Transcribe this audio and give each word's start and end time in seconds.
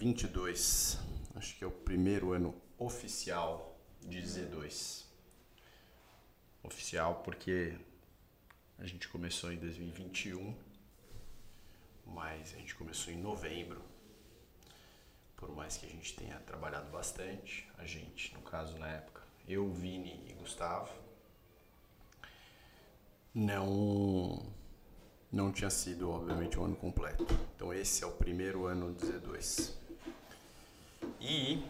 fim 0.00 0.12
de 0.12 0.26
2022. 0.28 0.98
Acho 1.34 1.56
que 1.56 1.62
é 1.62 1.66
o 1.66 1.70
primeiro 1.70 2.32
ano 2.32 2.54
oficial 2.78 3.78
de 4.00 4.18
Z2. 4.22 5.04
Oficial 6.62 7.16
porque 7.22 7.78
a 8.78 8.86
gente 8.86 9.06
começou 9.08 9.52
em 9.52 9.58
2021, 9.58 10.56
mas 12.06 12.54
a 12.54 12.56
gente 12.56 12.74
começou 12.76 13.12
em 13.12 13.18
novembro. 13.18 13.82
Por 15.36 15.54
mais 15.54 15.76
que 15.76 15.84
a 15.84 15.90
gente 15.90 16.16
tenha 16.16 16.38
trabalhado 16.40 16.90
bastante, 16.90 17.68
a 17.76 17.84
gente, 17.84 18.32
no 18.32 18.40
caso 18.40 18.78
na 18.78 18.88
época, 18.88 19.20
eu, 19.46 19.70
Vini 19.70 20.24
e 20.30 20.32
Gustavo, 20.32 20.90
não 23.34 24.50
não 25.30 25.52
tinha 25.52 25.70
sido, 25.70 26.10
obviamente, 26.10 26.58
um 26.58 26.64
ano 26.64 26.76
completo. 26.76 27.26
Então, 27.54 27.72
esse 27.72 28.02
é 28.02 28.06
o 28.06 28.12
primeiro 28.12 28.64
ano 28.64 28.92
do 28.94 29.06
Z2. 29.06 29.79
E 31.20 31.62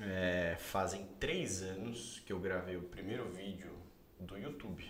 é, 0.00 0.56
fazem 0.58 1.06
três 1.20 1.62
anos 1.62 2.20
que 2.26 2.32
eu 2.32 2.40
gravei 2.40 2.76
o 2.76 2.82
primeiro 2.82 3.28
vídeo 3.30 3.70
do 4.18 4.36
YouTube. 4.36 4.84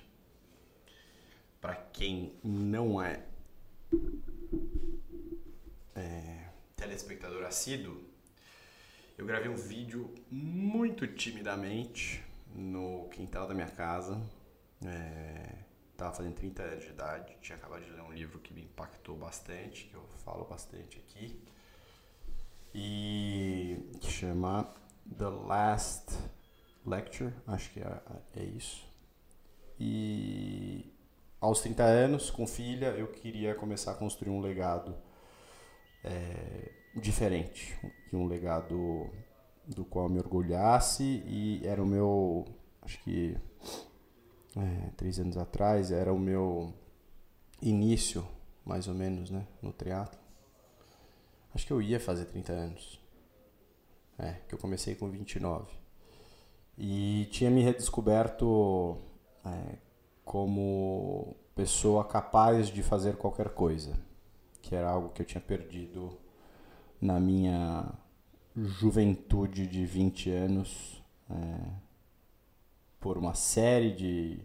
Para 1.61 1.75
quem 1.75 2.33
não 2.43 3.03
é, 3.03 3.23
é 5.95 6.49
telespectador 6.77 7.45
assíduo, 7.45 8.03
eu 9.19 9.27
gravei 9.27 9.51
um 9.51 9.57
vídeo 9.57 10.15
muito 10.31 11.07
timidamente 11.07 12.25
no 12.55 13.09
quintal 13.11 13.47
da 13.47 13.55
minha 13.55 13.69
casa. 13.69 14.19
É, 14.83 15.57
estava 15.93 16.15
fazendo 16.15 16.35
30 16.37 16.63
anos 16.63 16.85
de 16.85 16.91
idade, 16.91 17.37
tinha 17.43 17.57
acabado 17.57 17.85
de 17.85 17.91
ler 17.91 18.01
um 18.01 18.13
livro 18.13 18.39
que 18.39 18.55
me 18.55 18.63
impactou 18.63 19.17
bastante, 19.17 19.87
que 19.87 19.95
eu 19.95 20.07
falo 20.25 20.45
bastante 20.45 20.99
aqui, 20.99 21.39
e 22.75 23.79
chama 24.03 24.73
The 25.17 25.29
Last 25.29 26.17
Lecture, 26.87 27.33
acho 27.47 27.71
que 27.73 27.81
é, 27.81 28.01
é 28.37 28.43
isso. 28.45 28.87
E 29.79 30.93
aos 31.41 31.61
30 31.61 31.83
anos, 31.85 32.31
com 32.31 32.47
filha, 32.47 32.87
eu 32.87 33.09
queria 33.09 33.55
começar 33.55 33.93
a 33.93 33.95
construir 33.95 34.31
um 34.31 34.41
legado 34.41 34.95
é, 36.05 36.73
diferente, 36.97 37.79
um 38.13 38.27
legado 38.27 39.11
do 39.67 39.85
qual 39.85 40.09
me 40.09 40.19
orgulhasse 40.19 41.23
e 41.27 41.61
era 41.65 41.83
o 41.83 41.87
meu, 41.87 42.47
acho 42.83 42.99
que 43.03 43.37
é, 44.57 44.91
três 44.97 45.19
anos 45.21 45.37
atrás, 45.37 45.93
era 45.93 46.13
o 46.13 46.19
meu 46.19 46.73
início, 47.61 48.27
mais 48.65 48.89
ou 48.89 48.95
menos, 48.95 49.31
né, 49.31 49.47
no 49.63 49.73
triatlo. 49.73 50.19
Acho 51.55 51.67
que 51.67 51.73
eu 51.73 51.83
ia 51.83 51.99
fazer 51.99 52.27
30 52.27 52.53
anos. 52.53 53.01
É, 54.19 54.33
que 54.49 54.55
eu 54.55 54.59
comecei 54.59 54.95
com 54.95 55.09
29. 55.09 55.73
E 56.77 57.29
tinha 57.31 57.51
me 57.51 57.63
redescoberto 57.63 58.99
é, 59.45 59.79
como 60.25 61.37
pessoa 61.55 62.05
capaz 62.05 62.69
de 62.69 62.83
fazer 62.83 63.17
qualquer 63.17 63.51
coisa, 63.51 63.99
que 64.61 64.75
era 64.75 64.91
algo 64.91 65.11
que 65.11 65.23
eu 65.23 65.27
tinha 65.27 65.41
perdido 65.41 66.17
na 67.01 67.19
minha 67.19 67.93
juventude 68.57 69.67
de 69.67 69.85
20 69.85 70.31
anos. 70.31 71.03
É, 71.31 71.89
por 73.01 73.17
uma 73.17 73.35
série 73.35 73.93
de, 73.93 74.41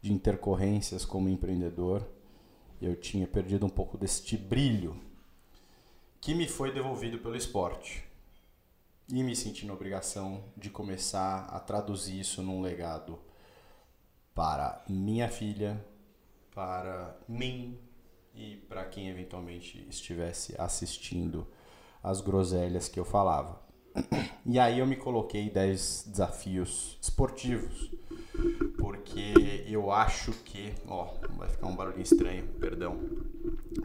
de 0.00 0.12
intercorrências 0.12 1.04
como 1.04 1.28
empreendedor, 1.28 2.06
eu 2.80 2.96
tinha 2.96 3.26
perdido 3.26 3.66
um 3.66 3.70
pouco 3.70 3.98
deste 3.98 4.36
brilho 4.36 4.96
que 6.20 6.34
me 6.34 6.48
foi 6.48 6.72
devolvido 6.72 7.18
pelo 7.18 7.36
esporte. 7.36 8.04
E 9.10 9.22
me 9.22 9.34
senti 9.34 9.64
na 9.64 9.72
obrigação 9.72 10.44
de 10.56 10.68
começar 10.68 11.46
a 11.46 11.58
traduzir 11.58 12.20
isso 12.20 12.42
num 12.42 12.60
legado 12.60 13.18
para 14.34 14.84
minha 14.88 15.28
filha, 15.28 15.82
para 16.54 17.18
mim 17.26 17.78
e 18.34 18.56
para 18.68 18.84
quem 18.84 19.08
eventualmente 19.08 19.86
estivesse 19.88 20.54
assistindo 20.60 21.46
as 22.02 22.20
groselhas 22.20 22.88
que 22.88 23.00
eu 23.00 23.04
falava. 23.04 23.60
E 24.44 24.58
aí 24.58 24.78
eu 24.78 24.86
me 24.86 24.96
coloquei 24.96 25.50
10 25.50 26.08
desafios 26.08 26.98
esportivos, 27.00 27.90
porque 28.78 29.64
eu 29.66 29.90
acho 29.90 30.32
que, 30.44 30.72
ó, 30.86 31.14
vai 31.36 31.48
ficar 31.48 31.66
um 31.66 31.74
barulhinho 31.74 32.02
estranho, 32.02 32.46
perdão. 32.60 32.98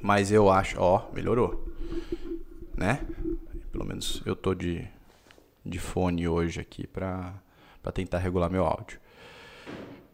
Mas 0.02 0.32
eu 0.32 0.50
acho, 0.50 0.80
ó, 0.80 1.10
melhorou. 1.12 1.68
Né? 2.76 3.06
Pelo 3.72 3.86
menos 3.86 4.22
eu 4.26 4.36
tô 4.36 4.54
de 4.54 4.88
de 5.66 5.80
fone 5.80 6.28
hoje 6.28 6.60
aqui 6.60 6.86
para 6.86 7.34
tentar 7.94 8.18
regular 8.18 8.50
meu 8.50 8.66
áudio. 8.66 9.00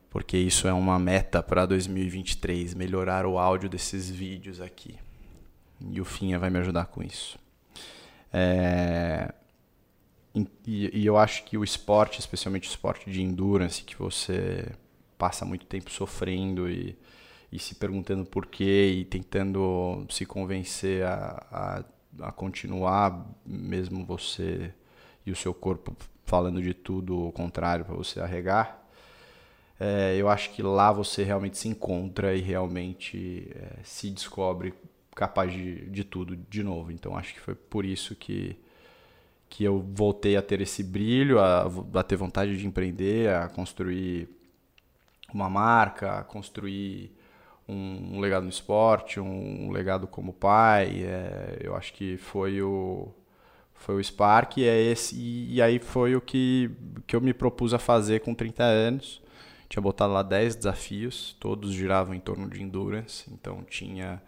Porque 0.10 0.38
isso 0.38 0.68
é 0.68 0.74
uma 0.74 0.98
meta 0.98 1.42
para 1.42 1.66
2023, 1.66 2.74
melhorar 2.74 3.26
o 3.26 3.38
áudio 3.38 3.70
desses 3.70 4.10
vídeos 4.10 4.60
aqui. 4.60 4.98
E 5.92 6.02
o 6.02 6.06
Finha 6.06 6.40
vai 6.40 6.50
me 6.50 6.60
ajudar 6.60 6.88
com 6.88 7.02
isso. 7.04 7.38
É, 8.34 9.34
e, 10.36 11.02
e, 11.02 11.06
eu 11.06 11.18
acho 11.18 11.44
que 11.46 11.58
o 11.58 11.64
esporte, 11.64 12.20
especialmente 12.20 12.68
o 12.68 12.72
esporte 12.72 13.10
de 13.10 13.22
endurance, 13.22 13.84
que 13.84 13.96
você 13.96 14.72
passa 15.18 15.46
muito 15.46 15.66
tempo 15.66 15.92
sofrendo 15.92 16.70
e, 16.70 16.98
e 17.52 17.60
se 17.60 17.76
perguntando 17.76 18.26
por 18.26 18.46
quê 18.46 18.98
e 19.00 19.06
tentando 19.06 20.06
se 20.10 20.26
convencer 20.26 21.06
a, 21.06 21.48
a, 21.52 21.84
a 22.20 22.32
continuar, 22.32 23.26
mesmo 23.46 24.06
você 24.06 24.74
e 25.26 25.32
o 25.32 25.36
seu 25.36 25.54
corpo 25.54 25.96
falando 26.26 26.62
de 26.62 26.74
tudo 26.74 27.28
o 27.28 27.32
contrário 27.32 27.86
para 27.86 27.96
você 27.96 28.20
arregar. 28.20 28.88
É, 29.80 30.16
eu 30.18 30.28
acho 30.30 30.52
que 30.52 30.62
lá 30.62 30.92
você 30.92 31.24
realmente 31.24 31.58
se 31.58 31.68
encontra 31.68 32.36
e 32.36 32.42
realmente 32.42 33.50
é, 33.56 33.80
se 33.84 34.10
descobre 34.10 34.74
capaz 35.16 35.52
de, 35.52 35.90
de 35.90 36.04
tudo 36.04 36.36
de 36.36 36.64
novo. 36.64 36.92
Então 36.92 37.18
acho 37.18 37.34
que 37.34 37.40
foi 37.40 37.56
por 37.56 37.86
isso 37.86 38.16
que 38.16 38.58
que 39.50 39.64
eu 39.64 39.80
voltei 39.80 40.38
a 40.38 40.44
ter 40.44 40.62
esse 40.62 40.84
brilho, 40.84 41.40
a, 41.40 41.68
a 41.96 42.04
ter 42.04 42.16
vontade 42.16 42.56
de 42.56 42.68
empreender, 42.68 43.30
a 43.34 43.50
construir 43.50 44.30
uma 45.34 45.50
marca, 45.50 46.20
a 46.20 46.24
construir 46.24 47.12
um, 47.70 48.20
legado 48.20 48.44
no 48.44 48.50
esporte, 48.50 49.20
um, 49.20 49.68
um 49.68 49.72
legado 49.72 50.08
como 50.08 50.34
pai. 50.34 51.04
É, 51.04 51.60
eu 51.62 51.76
acho 51.76 51.94
que 51.94 52.18
foi 52.18 52.62
o 52.62 53.10
foi 53.80 53.96
o 53.96 54.04
Spark 54.04 54.58
e, 54.58 54.68
é 54.68 54.78
esse, 54.78 55.16
e, 55.16 55.56
e, 55.56 55.62
aí 55.62 55.80
foi 55.80 56.14
o 56.14 56.20
que, 56.20 56.70
que 57.08 57.16
eu 57.16 57.22
me 57.22 57.34
propus 57.34 57.74
a 57.74 57.80
fazer 57.80 58.20
com 58.20 58.36
30 58.36 58.62
anos. 58.62 59.22
Tinha 59.70 59.82
botado 59.82 60.12
lá 60.12 60.22
10 60.22 60.56
desafios, 60.58 61.38
todos 61.40 61.72
giravam 61.72 62.14
em 62.14 62.20
torno 62.20 62.50
de 62.50 62.62
endurance, 62.62 63.32
então 63.32 63.64
tinha 63.64 64.22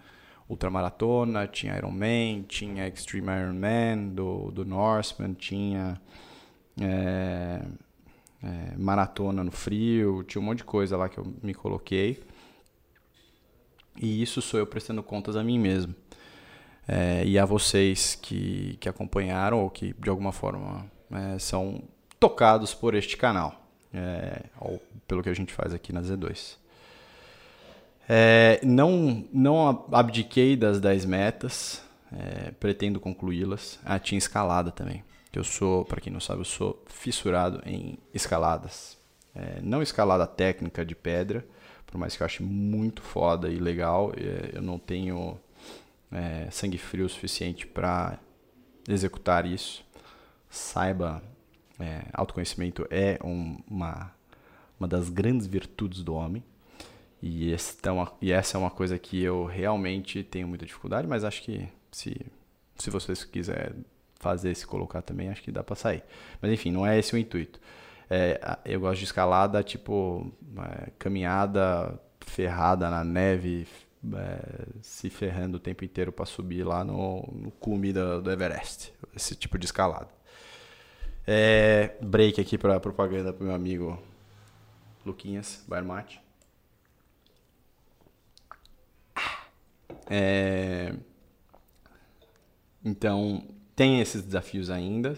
ultramaratona, 0.48 1.48
tinha 1.48 1.76
Ironman, 1.76 2.44
tinha 2.44 2.88
Extreme 2.88 3.28
Ironman 3.28 4.10
do, 4.10 4.52
do 4.52 4.64
Norseman, 4.64 5.34
tinha 5.34 6.00
é, 6.80 7.62
é, 8.44 8.78
maratona 8.78 9.44
no 9.44 9.52
frio, 9.52 10.24
tinha 10.24 10.42
um 10.42 10.46
monte 10.46 10.60
de 10.60 10.64
coisa 10.64 10.96
lá 10.96 11.10
que 11.10 11.18
eu 11.18 11.26
me 11.42 11.54
coloquei. 11.54 12.24
E 14.00 14.22
isso 14.22 14.42
sou 14.42 14.60
eu 14.60 14.66
prestando 14.66 15.04
contas 15.04 15.36
a 15.36 15.44
mim 15.44 15.60
mesmo. 15.60 15.94
É, 16.88 17.24
e 17.26 17.38
a 17.38 17.46
vocês 17.46 18.16
que, 18.16 18.78
que 18.80 18.90
acompanharam 18.90 19.62
ou 19.62 19.70
que 19.70 19.94
de 20.00 20.10
alguma 20.10 20.32
forma 20.32 20.86
é, 21.12 21.40
são 21.40 21.84
tocados 22.20 22.74
por 22.74 22.96
este 22.96 23.18
canal, 23.18 23.66
é, 23.94 24.44
ou 24.60 24.82
pelo 25.08 25.24
que 25.24 25.30
a 25.30 25.34
gente 25.34 25.54
faz 25.54 25.74
aqui 25.74 25.94
na 25.94 26.02
Z2. 26.02 26.58
É, 28.10 28.60
não, 28.64 29.26
não 29.32 29.86
abdiquei 29.92 30.58
das 30.58 30.80
10 30.80 31.06
metas, 31.06 31.82
é, 32.12 32.52
pretendo 32.52 33.00
concluí-las. 33.00 33.80
Ah, 33.86 34.00
tinha 34.00 34.18
escalada 34.18 34.72
também. 34.72 35.04
Eu 35.34 35.44
sou, 35.44 35.86
para 35.86 36.02
quem 36.02 36.12
não 36.12 36.20
sabe, 36.20 36.42
eu 36.42 36.46
sou 36.46 36.84
fissurado 36.88 37.62
em 37.66 37.98
escaladas. 38.14 38.98
É, 39.34 39.62
não 39.62 39.82
escalada 39.82 40.28
técnica 40.28 40.86
de 40.86 40.94
pedra, 40.94 41.46
por 41.92 41.98
mais 41.98 42.16
que 42.16 42.24
eu 42.24 42.26
ache 42.26 42.42
muito 42.42 43.02
foda 43.02 43.50
e 43.50 43.58
legal, 43.58 44.14
é, 44.16 44.58
eu 44.58 44.62
não 44.62 44.80
tenho 44.80 45.38
é, 46.10 46.50
sangue 46.50 46.78
frio 46.78 47.08
suficiente 47.10 47.68
para 47.68 48.18
executar 48.88 49.46
isso. 49.46 49.84
Saiba, 50.50 51.22
é, 51.78 52.04
autoconhecimento 52.14 52.88
é 52.90 53.20
um, 53.24 53.60
uma, 53.70 54.12
uma 54.80 54.88
das 54.88 55.10
grandes 55.10 55.46
virtudes 55.46 56.02
do 56.02 56.14
homem. 56.14 56.44
E, 57.22 57.56
uma, 57.86 58.12
e 58.22 58.32
essa 58.32 58.58
é 58.58 58.60
uma 58.60 58.72
coisa 58.72 58.98
que 58.98 59.22
eu 59.22 59.46
realmente 59.46 60.24
tenho 60.24 60.48
muita 60.48 60.66
dificuldade, 60.66 61.08
mas 61.08 61.24
acho 61.24 61.44
que 61.44 61.68
se, 61.92 62.26
se 62.78 62.90
vocês 62.90 63.24
quiserem 63.24 63.86
fazer, 64.16 64.56
se 64.56 64.66
colocar 64.66 65.02
também, 65.02 65.30
acho 65.30 65.44
que 65.44 65.52
dá 65.52 65.64
para 65.64 65.76
sair. 65.76 66.04
Mas 66.42 66.52
enfim, 66.52 66.72
não 66.72 66.86
é 66.88 66.98
esse 66.98 67.14
o 67.14 67.18
intuito. 67.18 67.60
É, 68.14 68.58
eu 68.66 68.82
gosto 68.82 69.00
de 69.00 69.06
escalada, 69.06 69.64
tipo, 69.64 70.30
é, 70.58 70.92
caminhada 71.00 71.98
ferrada 72.20 72.90
na 72.90 73.06
neve, 73.06 73.66
é, 74.14 74.66
se 74.82 75.10
ferrando 75.10 75.56
o 75.56 75.60
tempo 75.62 75.86
inteiro 75.86 76.12
para 76.12 76.26
subir 76.26 76.66
lá 76.66 76.84
no, 76.84 77.22
no 77.32 77.52
cume 77.52 77.94
do, 77.94 78.22
do, 78.22 78.30
Everest. 78.30 78.92
Esse 79.16 79.34
tipo 79.34 79.58
de 79.58 79.64
escalada. 79.64 80.10
É, 81.26 81.96
break 82.02 82.42
aqui 82.42 82.58
para 82.58 82.82
propaganda 82.82 83.32
para 83.32 83.46
meu 83.46 83.56
amigo 83.56 83.98
Luquinhas 85.06 85.64
Barmate. 85.66 86.22
É, 90.10 90.94
então, 92.84 93.48
tem 93.74 94.02
esses 94.02 94.22
desafios 94.22 94.70
ainda. 94.70 95.18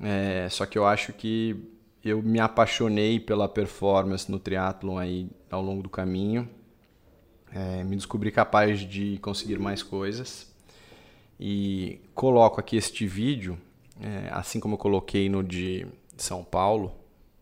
É, 0.00 0.48
só 0.48 0.64
que 0.64 0.78
eu 0.78 0.86
acho 0.86 1.12
que 1.12 1.76
eu 2.04 2.22
me 2.22 2.40
apaixonei 2.40 3.18
pela 3.18 3.48
performance 3.48 4.30
no 4.30 4.38
triatlon 4.38 4.98
aí 4.98 5.28
ao 5.50 5.62
longo 5.62 5.82
do 5.82 5.88
caminho. 5.88 6.48
É, 7.52 7.82
me 7.82 7.96
descobri 7.96 8.30
capaz 8.30 8.80
de 8.80 9.18
conseguir 9.18 9.58
mais 9.58 9.82
coisas. 9.82 10.52
E 11.40 12.00
coloco 12.14 12.60
aqui 12.60 12.76
este 12.76 13.06
vídeo, 13.06 13.58
é, 14.00 14.28
assim 14.32 14.58
como 14.58 14.74
eu 14.74 14.78
coloquei 14.78 15.28
no 15.28 15.42
de 15.42 15.86
São 16.16 16.42
Paulo, 16.42 16.92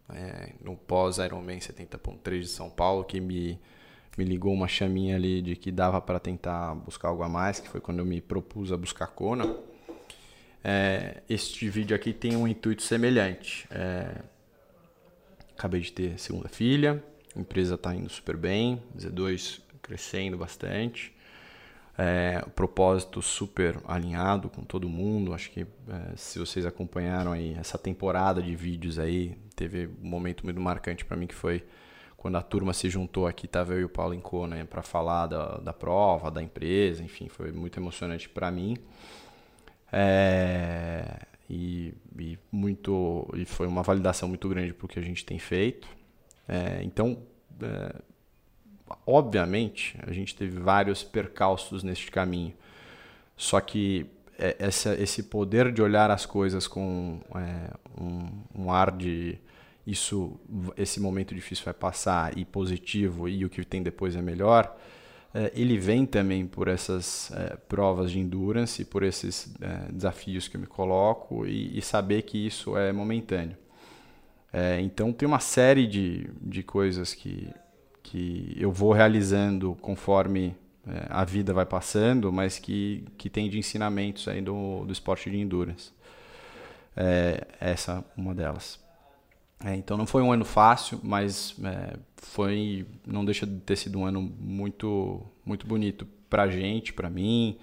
é, 0.09 0.53
no 0.63 0.77
pós-Ironman 0.77 1.59
70.3 1.59 2.41
de 2.41 2.49
São 2.49 2.71
Paulo, 2.71 3.05
que 3.05 3.21
me, 3.21 3.59
me 4.17 4.25
ligou 4.25 4.53
uma 4.53 4.69
chaminha 4.69 5.17
ali 5.17 5.43
de 5.43 5.57
que 5.57 5.73
dava 5.73 6.01
para 6.01 6.21
tentar 6.21 6.75
buscar 6.75 7.09
algo 7.09 7.23
a 7.23 7.29
mais, 7.29 7.59
que 7.59 7.69
foi 7.69 7.81
quando 7.81 8.01
eu 8.01 8.05
me 8.05 8.21
propus 8.21 8.71
a 8.71 8.77
buscar 8.77 9.09
Kona. 9.09 9.57
É, 10.63 11.23
este 11.29 11.69
vídeo 11.69 11.97
aqui 11.97 12.13
tem 12.13 12.37
um 12.37 12.47
intuito 12.47 12.83
semelhante. 12.83 13.67
É, 13.71 14.23
acabei 15.57 15.81
de 15.81 15.93
ter 15.93 16.19
segunda 16.19 16.49
filha, 16.49 17.03
a 17.35 17.41
empresa 17.41 17.75
está 17.75 17.95
indo 17.95 18.09
super 18.09 18.37
bem, 18.37 18.83
Z2 18.97 19.61
crescendo 19.83 20.37
bastante. 20.37 21.15
É, 21.99 22.43
o 22.47 22.51
propósito 22.51 23.23
super 23.23 23.79
alinhado 23.89 24.51
com 24.51 24.63
todo 24.63 24.87
mundo. 24.89 25.33
Acho 25.33 25.51
que 25.51 25.61
é, 25.61 26.17
se 26.17 26.39
vocês 26.39 26.67
acompanharam 26.67 27.33
aí 27.33 27.55
essa 27.59 27.79
temporada 27.79 28.43
de 28.43 28.55
vídeos 28.55 28.99
aí, 28.99 29.39
teve 29.55 29.87
um 30.03 30.09
momento 30.09 30.45
muito 30.45 30.61
marcante 30.61 31.05
para 31.05 31.17
mim 31.17 31.27
que 31.27 31.35
foi 31.35 31.65
quando 32.17 32.37
a 32.37 32.43
turma 32.43 32.75
se 32.75 32.91
juntou 32.91 33.27
aqui, 33.27 33.47
tava 33.47 33.75
eu 33.75 33.81
e 33.81 33.85
o 33.85 33.89
Paulo 33.89 34.13
em 34.13 34.21
Kona 34.21 34.63
para 34.65 34.83
falar 34.83 35.27
da, 35.27 35.59
da 35.59 35.73
prova, 35.73 36.31
da 36.31 36.43
empresa, 36.43 37.03
enfim, 37.03 37.29
foi 37.29 37.53
muito 37.53 37.79
emocionante 37.79 38.29
para 38.29 38.51
mim. 38.51 38.77
É, 39.93 41.21
e, 41.49 41.95
e, 42.19 42.39
muito 42.51 43.29
e 43.35 43.45
foi 43.45 43.67
uma 43.67 43.83
validação 43.83 44.29
muito 44.29 44.49
grande 44.49 44.73
para 44.73 44.85
o 44.85 44.89
que 44.89 44.99
a 44.99 45.03
gente 45.03 45.25
tem 45.25 45.39
feito. 45.39 45.89
É, 46.49 46.81
então, 46.83 47.23
é, 47.63 47.95
obviamente, 49.07 49.97
a 50.07 50.13
gente 50.13 50.35
teve 50.35 50.59
vários 50.59 51.03
percalços 51.03 51.83
neste 51.83 52.11
caminho. 52.11 52.55
Só 53.37 53.61
que 53.61 54.07
é, 54.39 54.57
essa, 54.59 54.95
esse 54.95 55.25
poder 55.25 55.73
de 55.73 55.83
olhar 55.83 56.11
as 56.11 56.27
coisas 56.27 56.67
com 56.67 57.21
é, 57.35 57.71
um, 58.01 58.65
um, 58.65 58.71
ar 58.71 58.91
de 58.91 59.39
isso, 59.87 60.39
esse 60.77 61.01
momento 61.01 61.35
difícil 61.35 61.65
vai 61.65 61.75
passar 61.75 62.37
e 62.37 62.45
positivo 62.45 63.29
e 63.29 63.45
o 63.45 63.51
que 63.51 63.65
tem 63.65 63.83
depois 63.83 64.17
é 64.17 64.23
melhor, 64.23 64.77
ele 65.55 65.79
vem 65.79 66.07
também 66.07 66.47
por 66.47 66.69
essas 66.69 67.31
é, 67.33 67.57
provas 67.69 68.11
de 68.11 68.19
endurance, 68.19 68.85
por 68.85 69.03
esses 69.03 69.55
é, 69.61 69.93
desafios 69.93 70.49
que 70.49 70.57
eu 70.57 70.61
me 70.61 70.67
coloco 70.67 71.47
e, 71.47 71.79
e 71.79 71.83
saber 71.83 72.23
que 72.23 72.47
isso 72.47 72.77
é 72.77 72.93
momentâneo. 72.93 73.57
Então 74.81 75.13
tem 75.13 75.29
uma 75.29 75.41
série 75.41 75.87
de, 75.87 76.31
de 76.41 76.63
coisas 76.63 77.13
que 77.13 77.53
que 78.03 78.57
eu 78.59 78.73
vou 78.73 78.93
realizando 78.93 79.77
conforme 79.83 80.57
a 81.11 81.25
vida 81.25 81.53
vai 81.53 81.67
passando, 81.67 82.33
mas 82.33 82.59
que, 82.59 83.05
que 83.19 83.29
tem 83.29 83.51
de 83.51 83.59
ensinamentos 83.59 84.29
aí 84.29 84.41
do, 84.41 84.85
do 84.85 84.93
esporte 84.93 85.29
de 85.29 85.37
endurance. 85.37 85.91
É, 86.97 87.47
essa 87.61 88.05
uma 88.17 88.35
delas. 88.35 88.86
É, 89.65 89.75
então 89.75 89.97
não 89.97 90.07
foi 90.07 90.23
um 90.23 90.31
ano 90.31 90.45
fácil, 90.45 91.01
mas 91.03 91.57
é, 91.65 91.97
foi 92.19 92.87
não 93.07 93.25
deixa 93.25 93.47
de 93.47 93.59
ter 93.61 93.77
sido 93.77 93.99
um 93.99 94.05
ano 94.05 94.21
muito 94.21 95.23
muito 95.45 95.67
bonito 95.67 96.07
para 96.29 96.49
gente, 96.49 96.93
para 96.93 97.09
mim, 97.09 97.59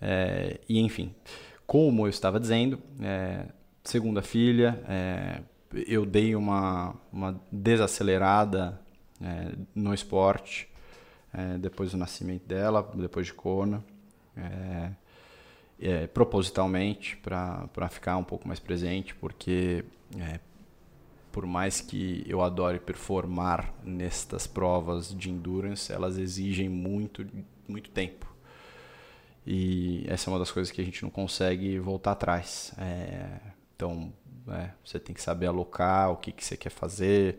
é, 0.00 0.60
e 0.68 0.80
enfim, 0.80 1.14
como 1.66 2.06
eu 2.06 2.10
estava 2.10 2.40
dizendo, 2.40 2.80
é, 3.00 3.46
segunda 3.84 4.22
filha, 4.22 4.82
é, 4.88 5.42
eu 5.86 6.06
dei 6.06 6.34
uma, 6.34 6.94
uma 7.12 7.40
desacelerada 7.52 8.80
é, 9.20 9.52
no 9.74 9.92
esporte, 9.92 10.68
depois 11.60 11.92
do 11.92 11.98
nascimento 11.98 12.46
dela, 12.48 12.90
depois 12.94 13.26
de 13.26 13.34
Kona, 13.34 13.84
propositalmente 16.14 17.16
para 17.18 17.88
ficar 17.90 18.16
um 18.16 18.24
pouco 18.24 18.48
mais 18.48 18.58
presente, 18.58 19.14
porque 19.14 19.84
por 21.38 21.46
mais 21.46 21.80
que 21.80 22.24
eu 22.26 22.42
adore 22.42 22.80
performar 22.80 23.72
nestas 23.84 24.44
provas 24.44 25.14
de 25.14 25.30
endurance, 25.30 25.92
elas 25.92 26.18
exigem 26.18 26.68
muito, 26.68 27.24
muito 27.68 27.90
tempo. 27.90 28.26
E 29.46 30.04
essa 30.08 30.28
é 30.28 30.32
uma 30.32 30.40
das 30.40 30.50
coisas 30.50 30.72
que 30.72 30.80
a 30.80 30.84
gente 30.84 31.00
não 31.00 31.10
consegue 31.10 31.78
voltar 31.78 32.10
atrás. 32.10 32.74
É, 32.76 33.38
então, 33.76 34.12
é, 34.48 34.70
você 34.84 34.98
tem 34.98 35.14
que 35.14 35.22
saber 35.22 35.46
alocar 35.46 36.10
o 36.10 36.16
que, 36.16 36.32
que 36.32 36.44
você 36.44 36.56
quer 36.56 36.70
fazer, 36.70 37.38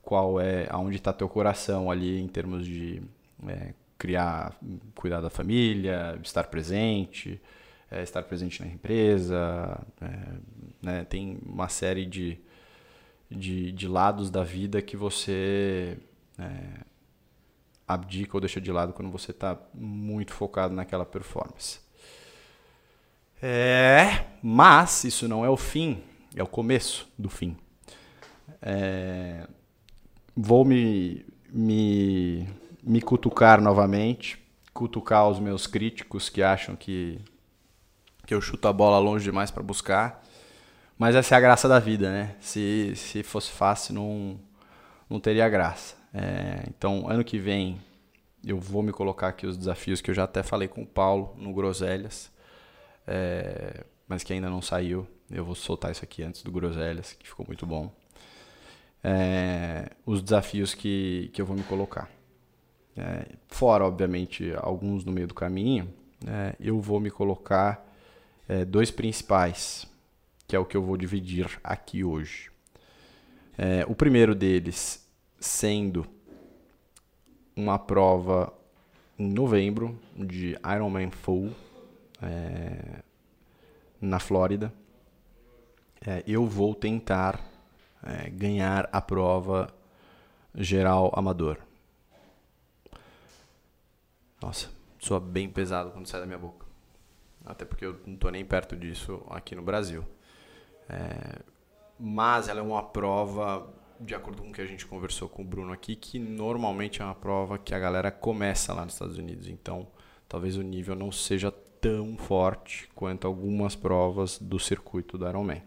qual 0.00 0.40
é 0.40 0.68
aonde 0.70 0.98
está 0.98 1.12
teu 1.12 1.28
coração 1.28 1.90
ali 1.90 2.20
em 2.20 2.28
termos 2.28 2.64
de 2.64 3.02
é, 3.48 3.74
criar, 3.98 4.56
cuidar 4.94 5.20
da 5.20 5.30
família, 5.30 6.16
estar 6.22 6.44
presente, 6.44 7.42
é, 7.90 8.04
estar 8.04 8.22
presente 8.22 8.62
na 8.62 8.68
empresa, 8.68 9.84
é, 10.00 10.28
né? 10.80 11.04
tem 11.06 11.40
uma 11.44 11.68
série 11.68 12.06
de, 12.06 12.38
de, 13.32 13.72
de, 13.72 13.88
lados 13.88 14.30
da 14.30 14.42
vida 14.44 14.82
que 14.82 14.96
você 14.96 15.98
é, 16.38 16.84
abdica 17.86 18.36
ou 18.36 18.40
deixa 18.40 18.60
de 18.60 18.70
lado 18.70 18.92
quando 18.92 19.10
você 19.10 19.30
está 19.30 19.58
muito 19.74 20.32
focado 20.32 20.74
naquela 20.74 21.04
performance. 21.04 21.80
É, 23.42 24.26
mas 24.42 25.04
isso 25.04 25.26
não 25.26 25.44
é 25.44 25.50
o 25.50 25.56
fim, 25.56 26.02
é 26.34 26.42
o 26.42 26.46
começo 26.46 27.08
do 27.18 27.28
fim. 27.28 27.56
É, 28.60 29.46
vou 30.36 30.64
me, 30.64 31.24
me, 31.52 32.48
me 32.82 33.02
cutucar 33.02 33.60
novamente, 33.60 34.40
cutucar 34.72 35.28
os 35.28 35.40
meus 35.40 35.66
críticos 35.66 36.28
que 36.28 36.42
acham 36.42 36.76
que, 36.76 37.20
que 38.26 38.32
eu 38.32 38.40
chuto 38.40 38.68
a 38.68 38.72
bola 38.72 38.98
longe 38.98 39.24
demais 39.24 39.50
para 39.50 39.62
buscar. 39.62 40.22
Mas 41.02 41.16
essa 41.16 41.34
é 41.34 41.38
a 41.38 41.40
graça 41.40 41.68
da 41.68 41.80
vida, 41.80 42.12
né? 42.12 42.36
Se, 42.38 42.92
se 42.94 43.24
fosse 43.24 43.50
fácil, 43.50 43.92
não, 43.92 44.38
não 45.10 45.18
teria 45.18 45.48
graça. 45.48 45.96
É, 46.14 46.62
então, 46.68 47.08
ano 47.08 47.24
que 47.24 47.40
vem, 47.40 47.80
eu 48.46 48.56
vou 48.56 48.84
me 48.84 48.92
colocar 48.92 49.26
aqui 49.26 49.44
os 49.44 49.56
desafios 49.56 50.00
que 50.00 50.12
eu 50.12 50.14
já 50.14 50.22
até 50.22 50.44
falei 50.44 50.68
com 50.68 50.82
o 50.82 50.86
Paulo 50.86 51.34
no 51.36 51.52
Groselhas, 51.52 52.30
é, 53.04 53.82
mas 54.06 54.22
que 54.22 54.32
ainda 54.32 54.48
não 54.48 54.62
saiu. 54.62 55.04
Eu 55.28 55.44
vou 55.44 55.56
soltar 55.56 55.90
isso 55.90 56.04
aqui 56.04 56.22
antes 56.22 56.40
do 56.44 56.52
Groselhas, 56.52 57.14
que 57.14 57.26
ficou 57.26 57.44
muito 57.44 57.66
bom 57.66 57.90
é, 59.02 59.90
os 60.06 60.22
desafios 60.22 60.72
que, 60.72 61.32
que 61.32 61.42
eu 61.42 61.46
vou 61.46 61.56
me 61.56 61.64
colocar. 61.64 62.08
É, 62.96 63.26
fora, 63.48 63.84
obviamente, 63.84 64.54
alguns 64.56 65.04
no 65.04 65.10
meio 65.10 65.26
do 65.26 65.34
caminho, 65.34 65.92
é, 66.24 66.54
eu 66.60 66.80
vou 66.80 67.00
me 67.00 67.10
colocar 67.10 67.84
é, 68.48 68.64
dois 68.64 68.92
principais, 68.92 69.90
que 70.52 70.56
é 70.56 70.58
o 70.58 70.66
que 70.66 70.76
eu 70.76 70.82
vou 70.82 70.98
dividir 70.98 71.58
aqui 71.64 72.04
hoje. 72.04 72.50
É, 73.56 73.86
o 73.88 73.94
primeiro 73.94 74.34
deles 74.34 75.08
sendo 75.40 76.06
uma 77.56 77.78
prova 77.78 78.52
em 79.18 79.32
novembro 79.32 79.98
de 80.14 80.54
Ironman 80.62 81.10
Full 81.10 81.54
é, 82.20 83.02
na 83.98 84.20
Flórida. 84.20 84.70
eu 86.26 86.46
vou 86.46 86.74
tentar 86.74 87.42
é, 88.02 88.28
ganhar 88.28 88.90
a 88.92 89.00
prova 89.00 89.72
geral 90.54 91.10
amador. 91.16 91.56
Nossa, 94.42 94.68
soa 94.98 95.18
bem 95.18 95.48
pesado 95.48 95.92
quando 95.92 96.06
sai 96.06 96.20
da 96.20 96.26
minha 96.26 96.38
boca. 96.38 96.66
Até 97.42 97.64
porque 97.64 97.86
eu 97.86 97.98
não 98.04 98.12
estou 98.12 98.30
nem 98.30 98.44
perto 98.44 98.76
disso 98.76 99.24
aqui 99.30 99.54
no 99.54 99.62
Brasil. 99.62 100.04
É, 100.92 101.40
mas 101.98 102.48
ela 102.48 102.60
é 102.60 102.62
uma 102.62 102.82
prova, 102.82 103.66
de 103.98 104.14
acordo 104.14 104.42
com 104.42 104.50
o 104.50 104.52
que 104.52 104.60
a 104.60 104.66
gente 104.66 104.84
conversou 104.84 105.28
com 105.28 105.42
o 105.42 105.44
Bruno 105.44 105.72
aqui, 105.72 105.96
que 105.96 106.18
normalmente 106.18 107.00
é 107.00 107.04
uma 107.04 107.14
prova 107.14 107.56
que 107.58 107.74
a 107.74 107.78
galera 107.78 108.10
começa 108.10 108.74
lá 108.74 108.84
nos 108.84 108.94
Estados 108.94 109.16
Unidos. 109.16 109.48
Então, 109.48 109.88
talvez 110.28 110.56
o 110.56 110.62
nível 110.62 110.94
não 110.94 111.10
seja 111.10 111.50
tão 111.50 112.16
forte 112.16 112.88
quanto 112.94 113.26
algumas 113.26 113.74
provas 113.74 114.38
do 114.38 114.58
circuito 114.58 115.16
do 115.16 115.28
Ironman. 115.28 115.62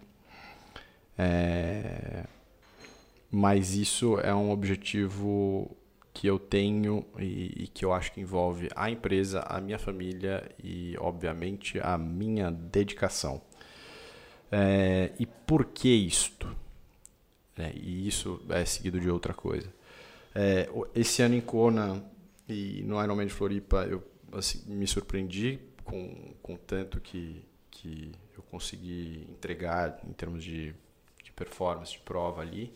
É... 1.17 2.25
Mas 3.32 3.75
isso 3.75 4.20
é 4.20 4.34
um 4.34 4.51
objetivo 4.51 5.75
que 6.13 6.27
eu 6.27 6.39
tenho 6.39 7.05
e, 7.20 7.63
e, 7.63 7.67
que 7.67 7.84
eu 7.84 7.91
acho 7.91 8.13
que 8.13 8.22
envolve 8.22 8.70
a 8.74 8.89
empresa, 8.89 9.41
a 9.41 9.60
minha 9.60 9.77
família 9.77 10.50
e, 10.63 10.96
obviamente, 11.00 11.77
a 11.82 11.98
minha 11.98 12.50
dedicação. 12.50 13.41
É, 14.52 15.12
e 15.20 15.25
por 15.25 15.66
que 15.66 15.90
isto? 15.90 16.56
É, 17.58 17.72
e 17.75 18.08
isso 18.08 18.42
é 18.50 18.66
seguido 18.66 19.00
de 19.00 19.10
outra 19.10 19.34
coisa. 19.34 19.72
É, 20.34 20.70
esse 20.94 21.22
ano 21.22 21.36
em 21.36 21.42
Kona 21.42 22.04
e 22.48 22.84
no 22.84 23.02
Ironman 23.02 23.28
de 23.28 23.34
Floripa 23.34 23.86
eu 23.86 24.04
assim, 24.34 24.62
me 24.68 24.86
surpreendi 24.86 25.60
com, 25.84 26.34
com 26.42 26.58
tanto 26.58 27.00
que, 27.00 27.42
que 27.72 28.12
eu 28.36 28.44
consegui 28.44 29.28
entregar 29.30 30.00
em 30.06 30.12
termos 30.12 30.44
de, 30.44 30.74
de 31.24 31.32
performance, 31.32 31.94
de 31.94 32.00
prova 32.00 32.42
ali 32.42 32.74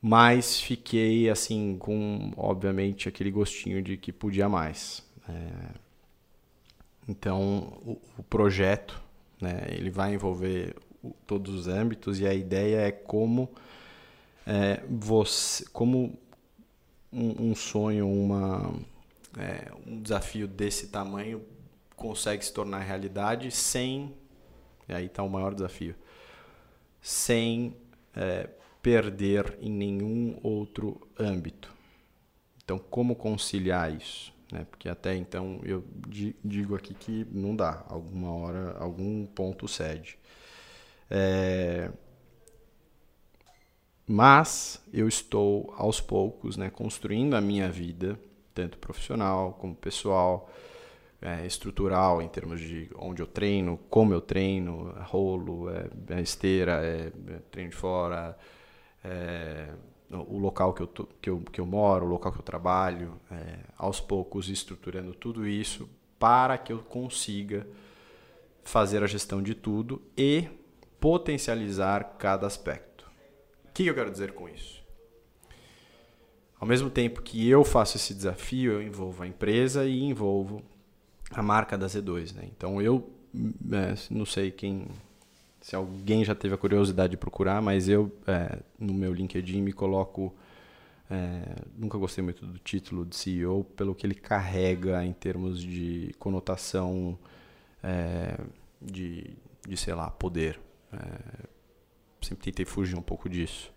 mas 0.00 0.60
fiquei 0.60 1.28
assim 1.28 1.76
com 1.78 2.32
obviamente 2.36 3.08
aquele 3.08 3.30
gostinho 3.30 3.82
de 3.82 3.96
que 3.96 4.10
podia 4.10 4.48
mais 4.48 5.06
é, 5.28 5.68
então 7.08 7.78
o, 7.86 8.00
o, 8.18 8.22
projeto 8.24 9.00
né 9.42 9.66
ele 9.68 9.90
vai 9.90 10.14
envolver 10.14 10.74
todos 11.26 11.54
os 11.54 11.68
âmbitos 11.68 12.20
e 12.20 12.26
a 12.26 12.32
ideia 12.32 12.76
é 12.76 12.92
como 12.92 13.50
é, 14.46 14.82
você 14.88 15.64
como 15.72 16.18
um, 17.12 17.50
um 17.50 17.54
sonho 17.54 18.08
uma 18.08 18.72
é, 19.36 19.70
um 19.86 20.00
desafio 20.00 20.48
desse 20.48 20.88
tamanho 20.88 21.42
consegue 21.96 22.44
se 22.44 22.52
tornar 22.52 22.78
realidade 22.78 23.50
sem 23.50 24.14
e 24.88 24.94
aí 24.94 25.06
está 25.06 25.22
o 25.22 25.28
maior 25.28 25.54
desafio 25.54 25.94
sem 27.00 27.76
é, 28.14 28.48
perder 28.82 29.56
em 29.60 29.70
nenhum 29.70 30.38
outro 30.42 31.00
âmbito. 31.18 31.72
Então, 32.64 32.78
como 32.78 33.14
conciliar 33.14 33.94
isso? 33.94 34.32
Né? 34.52 34.66
Porque 34.70 34.88
até 34.88 35.16
então 35.16 35.60
eu 35.64 35.82
digo 36.44 36.76
aqui 36.76 36.92
que 36.92 37.26
não 37.32 37.56
dá, 37.56 37.84
alguma 37.88 38.30
hora, 38.32 38.76
algum 38.78 39.24
ponto 39.24 39.66
cede. 39.66 40.18
É... 41.10 41.90
Mas 44.06 44.82
eu 44.92 45.08
estou 45.08 45.72
aos 45.76 46.00
poucos 46.00 46.56
né, 46.58 46.68
construindo 46.68 47.34
a 47.34 47.40
minha 47.40 47.70
vida, 47.70 48.18
tanto 48.52 48.76
profissional 48.76 49.54
como 49.54 49.74
pessoal, 49.74 50.50
é, 51.22 51.46
estrutural 51.46 52.20
em 52.20 52.28
termos 52.28 52.60
de 52.60 52.90
onde 52.96 53.22
eu 53.22 53.26
treino, 53.26 53.78
como 53.88 54.12
eu 54.12 54.20
treino, 54.20 54.92
rolo, 55.04 55.70
é, 55.70 55.88
é 56.10 56.20
esteira, 56.20 56.84
é, 56.84 57.06
é 57.06 57.38
treino 57.50 57.70
de 57.70 57.76
fora, 57.76 58.36
é, 59.04 59.72
o 60.12 60.38
local 60.38 60.74
que 60.74 60.82
eu, 60.82 60.86
que, 61.20 61.30
eu, 61.30 61.40
que 61.40 61.60
eu 61.60 61.66
moro, 61.66 62.06
o 62.06 62.08
local 62.08 62.32
que 62.32 62.38
eu 62.38 62.42
trabalho, 62.42 63.20
é, 63.30 63.58
aos 63.76 64.00
poucos 64.00 64.48
estruturando 64.48 65.14
tudo 65.14 65.46
isso 65.46 65.88
para 66.18 66.58
que 66.58 66.72
eu 66.72 66.78
consiga 66.78 67.66
fazer 68.62 69.02
a 69.02 69.06
gestão 69.06 69.42
de 69.42 69.54
tudo 69.54 70.00
e 70.16 70.48
potencializar 71.00 72.16
cada 72.18 72.46
aspecto. 72.46 73.10
O 73.68 73.72
que 73.72 73.86
eu 73.86 73.94
quero 73.94 74.10
dizer 74.10 74.32
com 74.32 74.48
isso? 74.48 74.82
Ao 76.60 76.66
mesmo 76.66 76.88
tempo 76.88 77.22
que 77.22 77.48
eu 77.48 77.64
faço 77.64 77.96
esse 77.96 78.14
desafio, 78.14 78.72
eu 78.72 78.82
envolvo 78.82 79.24
a 79.24 79.26
empresa 79.26 79.84
e 79.84 80.00
envolvo 80.04 80.62
a 81.30 81.42
marca 81.42 81.76
da 81.76 81.86
Z2. 81.86 82.34
Né? 82.34 82.48
Então 82.56 82.80
eu 82.80 83.10
é, 83.72 83.94
não 84.10 84.24
sei 84.24 84.52
quem 84.52 84.86
se 85.62 85.76
alguém 85.76 86.24
já 86.24 86.34
teve 86.34 86.54
a 86.54 86.58
curiosidade 86.58 87.12
de 87.12 87.16
procurar, 87.16 87.62
mas 87.62 87.88
eu 87.88 88.12
é, 88.26 88.58
no 88.78 88.92
meu 88.92 89.14
LinkedIn 89.14 89.62
me 89.62 89.72
coloco. 89.72 90.34
É, 91.08 91.56
nunca 91.76 91.96
gostei 91.98 92.24
muito 92.24 92.44
do 92.44 92.58
título 92.58 93.04
de 93.04 93.14
CEO 93.14 93.64
pelo 93.76 93.94
que 93.94 94.06
ele 94.06 94.14
carrega 94.14 95.04
em 95.04 95.12
termos 95.12 95.62
de 95.62 96.14
conotação 96.18 97.18
é, 97.82 98.38
de, 98.80 99.30
de, 99.66 99.76
sei 99.76 99.94
lá, 99.94 100.10
poder. 100.10 100.58
É, 100.92 101.46
sempre 102.22 102.44
tentei 102.44 102.64
fugir 102.64 102.96
um 102.96 103.02
pouco 103.02 103.28
disso 103.28 103.72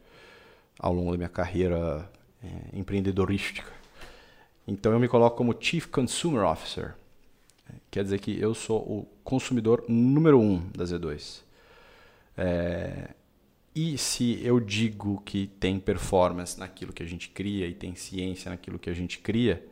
ao 0.79 0.93
longo 0.93 1.11
da 1.11 1.17
minha 1.17 1.29
carreira 1.29 2.09
é, 2.43 2.77
empreendedorística. 2.77 3.71
Então 4.67 4.91
eu 4.91 4.99
me 4.99 5.07
coloco 5.07 5.37
como 5.37 5.55
Chief 5.59 5.85
Consumer 5.85 6.45
Officer. 6.45 6.95
Quer 7.91 8.03
dizer 8.03 8.19
que 8.19 8.39
eu 8.39 8.55
sou 8.55 8.79
o 8.79 9.07
consumidor 9.23 9.85
número 9.87 10.39
um 10.39 10.67
da 10.69 10.83
Z2. 10.83 11.45
É, 12.37 13.09
e 13.75 13.97
se 13.97 14.39
eu 14.41 14.59
digo 14.59 15.21
que 15.25 15.47
tem 15.59 15.79
performance 15.79 16.57
naquilo 16.57 16.93
que 16.93 17.03
a 17.03 17.05
gente 17.05 17.29
cria 17.29 17.67
e 17.67 17.73
tem 17.73 17.93
ciência 17.93 18.49
naquilo 18.49 18.79
que 18.79 18.89
a 18.89 18.93
gente 18.93 19.19
cria, 19.19 19.65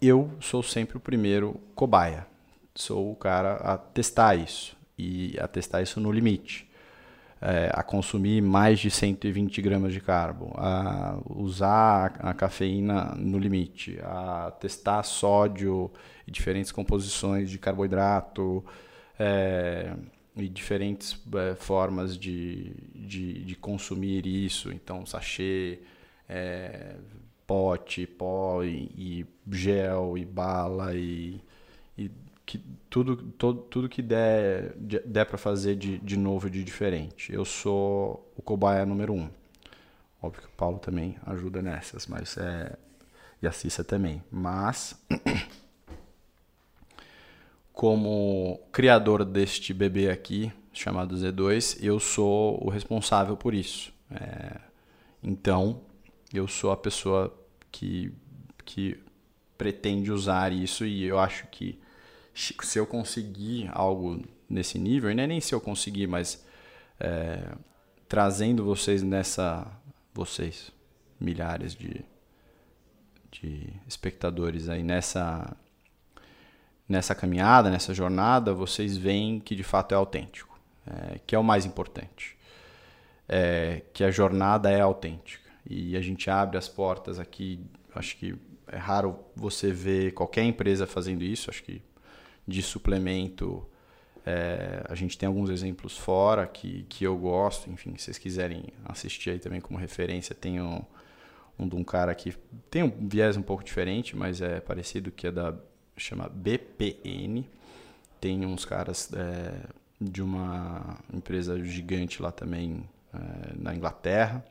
eu 0.00 0.30
sou 0.40 0.62
sempre 0.62 0.96
o 0.96 1.00
primeiro 1.00 1.58
cobaia. 1.74 2.26
Sou 2.74 3.10
o 3.10 3.16
cara 3.16 3.54
a 3.56 3.78
testar 3.78 4.36
isso 4.36 4.76
e 4.96 5.36
a 5.40 5.48
testar 5.48 5.82
isso 5.82 5.98
no 6.00 6.12
limite. 6.12 6.68
É, 7.40 7.70
a 7.72 7.82
consumir 7.84 8.42
mais 8.42 8.80
de 8.80 8.90
120 8.90 9.62
gramas 9.62 9.92
de 9.92 10.00
carbo, 10.00 10.52
a 10.56 11.18
usar 11.30 12.16
a 12.18 12.34
cafeína 12.34 13.14
no 13.16 13.38
limite, 13.38 13.96
a 14.02 14.50
testar 14.60 15.04
sódio 15.04 15.90
e 16.26 16.32
diferentes 16.32 16.72
composições 16.72 17.48
de 17.48 17.56
carboidrato, 17.56 18.64
é, 19.16 19.94
e 20.38 20.48
diferentes 20.48 21.18
é, 21.34 21.54
formas 21.54 22.16
de, 22.16 22.72
de, 22.94 23.44
de, 23.44 23.56
consumir 23.56 24.26
isso. 24.26 24.72
Então, 24.72 25.04
sachê, 25.06 25.80
é, 26.28 26.96
pote, 27.46 28.06
pó 28.06 28.62
e, 28.62 28.90
e, 28.96 29.26
gel 29.50 30.16
e 30.18 30.24
bala 30.24 30.94
e, 30.94 31.40
e 31.96 32.10
que 32.44 32.58
tudo, 32.88 33.16
todo, 33.16 33.60
tudo 33.62 33.88
que 33.88 34.00
der, 34.00 34.74
der 34.76 35.26
para 35.26 35.36
fazer 35.36 35.76
de, 35.76 35.98
de 35.98 36.16
novo 36.16 36.48
e 36.48 36.50
de 36.50 36.64
diferente. 36.64 37.32
Eu 37.32 37.44
sou 37.44 38.32
o 38.36 38.42
cobaia 38.42 38.86
número 38.86 39.12
um. 39.12 39.28
Óbvio 40.20 40.42
que 40.42 40.48
o 40.48 40.56
Paulo 40.56 40.78
também 40.78 41.16
ajuda 41.26 41.62
nessas, 41.62 42.06
mas 42.06 42.36
é, 42.38 42.76
e 43.42 43.46
a 43.46 43.52
Cissa 43.52 43.84
também. 43.84 44.22
Mas 44.30 44.98
como 47.78 48.60
criador 48.72 49.24
deste 49.24 49.72
bebê 49.72 50.10
aqui, 50.10 50.52
chamado 50.72 51.14
Z2, 51.14 51.78
eu 51.80 52.00
sou 52.00 52.60
o 52.60 52.68
responsável 52.68 53.36
por 53.36 53.54
isso. 53.54 53.92
É, 54.10 54.60
então, 55.22 55.82
eu 56.34 56.48
sou 56.48 56.72
a 56.72 56.76
pessoa 56.76 57.32
que, 57.70 58.12
que 58.64 58.98
pretende 59.56 60.10
usar 60.10 60.52
isso 60.52 60.84
e 60.84 61.04
eu 61.04 61.20
acho 61.20 61.46
que 61.52 61.78
se 62.34 62.80
eu 62.80 62.84
conseguir 62.84 63.70
algo 63.72 64.24
nesse 64.50 64.76
nível, 64.76 65.08
e 65.08 65.14
não 65.14 65.22
é 65.22 65.28
nem 65.28 65.40
se 65.40 65.54
eu 65.54 65.60
conseguir, 65.60 66.08
mas 66.08 66.44
é, 66.98 67.54
trazendo 68.08 68.64
vocês 68.64 69.04
nessa. 69.04 69.64
Vocês, 70.12 70.72
milhares 71.20 71.76
de, 71.76 72.04
de 73.30 73.72
espectadores 73.86 74.68
aí 74.68 74.82
nessa 74.82 75.56
nessa 76.88 77.14
caminhada, 77.14 77.70
nessa 77.70 77.92
jornada, 77.92 78.54
vocês 78.54 78.96
veem 78.96 79.38
que 79.38 79.54
de 79.54 79.62
fato 79.62 79.92
é 79.92 79.96
autêntico, 79.96 80.58
é, 80.86 81.20
que 81.26 81.34
é 81.34 81.38
o 81.38 81.44
mais 81.44 81.66
importante. 81.66 82.36
É, 83.28 83.82
que 83.92 84.02
a 84.02 84.10
jornada 84.10 84.70
é 84.70 84.80
autêntica. 84.80 85.46
E 85.68 85.94
a 85.96 86.00
gente 86.00 86.30
abre 86.30 86.56
as 86.56 86.66
portas 86.66 87.20
aqui, 87.20 87.60
acho 87.94 88.16
que 88.16 88.34
é 88.66 88.78
raro 88.78 89.18
você 89.36 89.70
ver 89.70 90.12
qualquer 90.12 90.44
empresa 90.44 90.86
fazendo 90.86 91.22
isso, 91.22 91.50
acho 91.50 91.62
que 91.62 91.82
de 92.46 92.62
suplemento. 92.62 93.68
É, 94.24 94.84
a 94.88 94.94
gente 94.94 95.16
tem 95.16 95.26
alguns 95.26 95.50
exemplos 95.50 95.96
fora 95.96 96.46
que, 96.46 96.84
que 96.88 97.04
eu 97.04 97.16
gosto, 97.16 97.70
enfim, 97.70 97.96
se 97.96 98.04
vocês 98.04 98.18
quiserem 98.18 98.64
assistir 98.84 99.30
aí 99.30 99.38
também 99.38 99.60
como 99.60 99.78
referência, 99.78 100.34
tem 100.34 100.60
um, 100.60 100.82
um 101.58 101.68
de 101.68 101.76
um 101.76 101.84
cara 101.84 102.14
que 102.14 102.34
tem 102.70 102.82
um 102.82 103.08
viés 103.08 103.36
um 103.36 103.42
pouco 103.42 103.62
diferente, 103.62 104.16
mas 104.16 104.40
é 104.40 104.60
parecido, 104.60 105.10
que 105.10 105.26
é 105.26 105.30
da 105.30 105.54
chama 106.02 106.28
BPN. 106.28 107.44
Tem 108.20 108.44
uns 108.44 108.64
caras 108.64 109.10
é, 109.12 109.68
de 110.00 110.22
uma 110.22 110.98
empresa 111.12 111.62
gigante 111.62 112.22
lá 112.22 112.32
também 112.32 112.88
é, 113.12 113.54
na 113.56 113.74
Inglaterra. 113.74 114.44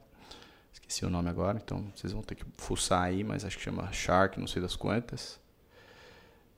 Esqueci 0.74 1.06
o 1.06 1.10
nome 1.10 1.30
agora, 1.30 1.60
então 1.63 1.92
vocês 1.96 2.13
vão 2.13 2.22
ter 2.22 2.36
que 2.36 2.46
fuçar 2.58 3.04
aí, 3.04 3.24
mas 3.24 3.44
acho 3.44 3.58
que 3.58 3.63
chama 3.63 3.92
Shark, 3.92 4.39
não 4.39 4.48
sei 4.48 4.62
das 4.62 4.75
quantas. 4.75 5.39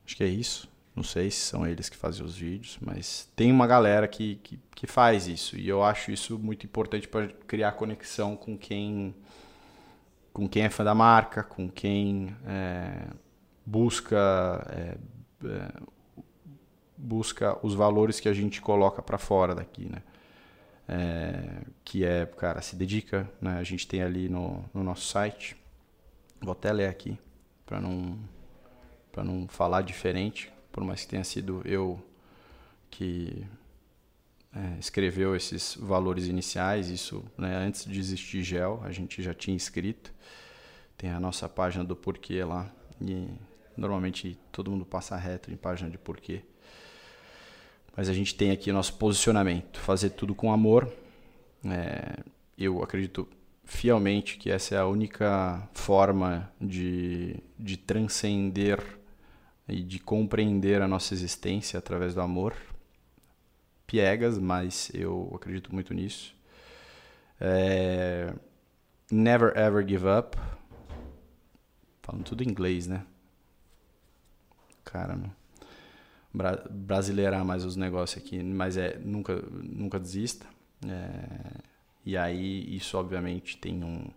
Acho 0.05 0.15
que 0.15 0.23
é 0.23 0.27
isso. 0.27 0.69
Não 0.95 1.03
sei 1.03 1.31
se 1.31 1.39
são 1.39 1.65
eles 1.65 1.87
que 1.87 1.95
fazem 1.95 2.25
os 2.25 2.35
vídeos, 2.35 2.77
mas 2.81 3.29
tem 3.35 3.51
uma 3.51 3.65
galera 3.65 4.07
que, 4.07 4.35
que, 4.43 4.59
que 4.75 4.85
faz 4.85 5.27
isso. 5.27 5.55
E 5.55 5.67
eu 5.67 5.83
acho 5.83 6.11
isso 6.11 6.37
muito 6.37 6.65
importante 6.65 7.07
para 7.07 7.27
criar 7.47 7.71
conexão 7.73 8.35
com 8.35 8.57
quem, 8.57 9.15
com 10.33 10.49
quem 10.49 10.63
é 10.63 10.69
fã 10.69 10.83
da 10.83 10.93
marca, 10.93 11.41
com 11.41 11.69
quem 11.69 12.35
é, 12.45 13.07
busca 13.69 14.65
é, 14.69 14.97
é, 15.45 15.71
busca 16.97 17.57
os 17.65 17.73
valores 17.73 18.19
que 18.19 18.27
a 18.27 18.33
gente 18.33 18.61
coloca 18.61 19.01
para 19.01 19.17
fora 19.17 19.55
daqui, 19.55 19.85
né? 19.85 20.01
É, 20.87 21.61
que 21.83 22.03
é, 22.03 22.25
cara, 22.25 22.61
se 22.61 22.75
dedica, 22.75 23.29
né? 23.39 23.59
A 23.59 23.63
gente 23.63 23.87
tem 23.87 24.01
ali 24.01 24.27
no, 24.27 24.65
no 24.73 24.83
nosso 24.83 25.07
site 25.07 25.55
Vou 26.41 26.53
até 26.53 26.71
ler 26.71 26.87
aqui 26.87 27.19
para 27.65 27.81
não 27.81 28.17
para 29.11 29.23
não 29.23 29.47
falar 29.47 29.81
diferente, 29.81 30.51
por 30.71 30.83
mais 30.83 31.01
que 31.01 31.07
tenha 31.07 31.23
sido 31.23 31.61
eu 31.65 32.01
que 32.89 33.45
é, 34.55 34.79
escreveu 34.79 35.35
esses 35.35 35.75
valores 35.75 36.27
iniciais, 36.27 36.89
isso 36.89 37.25
né, 37.37 37.55
antes 37.55 37.85
de 37.85 37.99
existir 37.99 38.43
gel, 38.43 38.79
a 38.83 38.91
gente 38.91 39.21
já 39.21 39.33
tinha 39.33 39.57
escrito. 39.57 40.13
Tem 40.95 41.09
a 41.09 41.19
nossa 41.19 41.49
página 41.49 41.83
do 41.83 41.95
porquê 41.95 42.43
lá 42.43 42.71
e 43.01 43.27
normalmente 43.79 44.37
todo 44.51 44.69
mundo 44.69 44.85
passa 44.85 45.15
reto 45.15 45.51
em 45.51 45.55
página 45.55 45.89
de 45.89 45.97
porquê. 45.97 46.41
Mas 47.95 48.09
a 48.09 48.13
gente 48.13 48.35
tem 48.35 48.51
aqui 48.51 48.71
nosso 48.71 48.93
posicionamento, 48.95 49.79
fazer 49.79 50.11
tudo 50.11 50.35
com 50.35 50.51
amor. 50.51 50.91
É, 51.65 52.23
eu 52.57 52.83
acredito 52.83 53.27
fielmente 53.63 54.37
que 54.37 54.49
essa 54.49 54.75
é 54.75 54.77
a 54.77 54.85
única 54.85 55.67
forma 55.73 56.51
de, 56.59 57.37
de 57.57 57.77
transcender 57.77 58.81
e 59.67 59.83
de 59.83 59.99
compreender 59.99 60.81
a 60.81 60.87
nossa 60.87 61.13
existência 61.13 61.77
através 61.77 62.13
do 62.13 62.21
amor. 62.21 62.55
Piegas, 63.85 64.37
mas 64.37 64.91
eu 64.93 65.31
acredito 65.35 65.73
muito 65.73 65.93
nisso. 65.93 66.35
É, 67.39 68.33
never 69.11 69.53
ever 69.57 69.87
give 69.87 70.05
up. 70.07 70.37
Falando 72.01 72.23
tudo 72.23 72.43
em 72.43 72.47
inglês, 72.47 72.87
né? 72.87 73.05
Cara. 74.91 75.19
Bra 76.33 76.63
brasileirar 76.69 77.45
mais 77.45 77.63
os 77.63 77.75
negócios 77.75 78.23
aqui, 78.23 78.41
mas 78.41 78.75
é 78.75 78.97
nunca, 78.99 79.35
nunca 79.51 79.99
desista. 79.99 80.47
É, 80.87 81.61
e 82.05 82.17
aí 82.17 82.75
isso 82.75 82.97
obviamente 82.97 83.57
tem 83.57 83.83
um, 83.83 84.07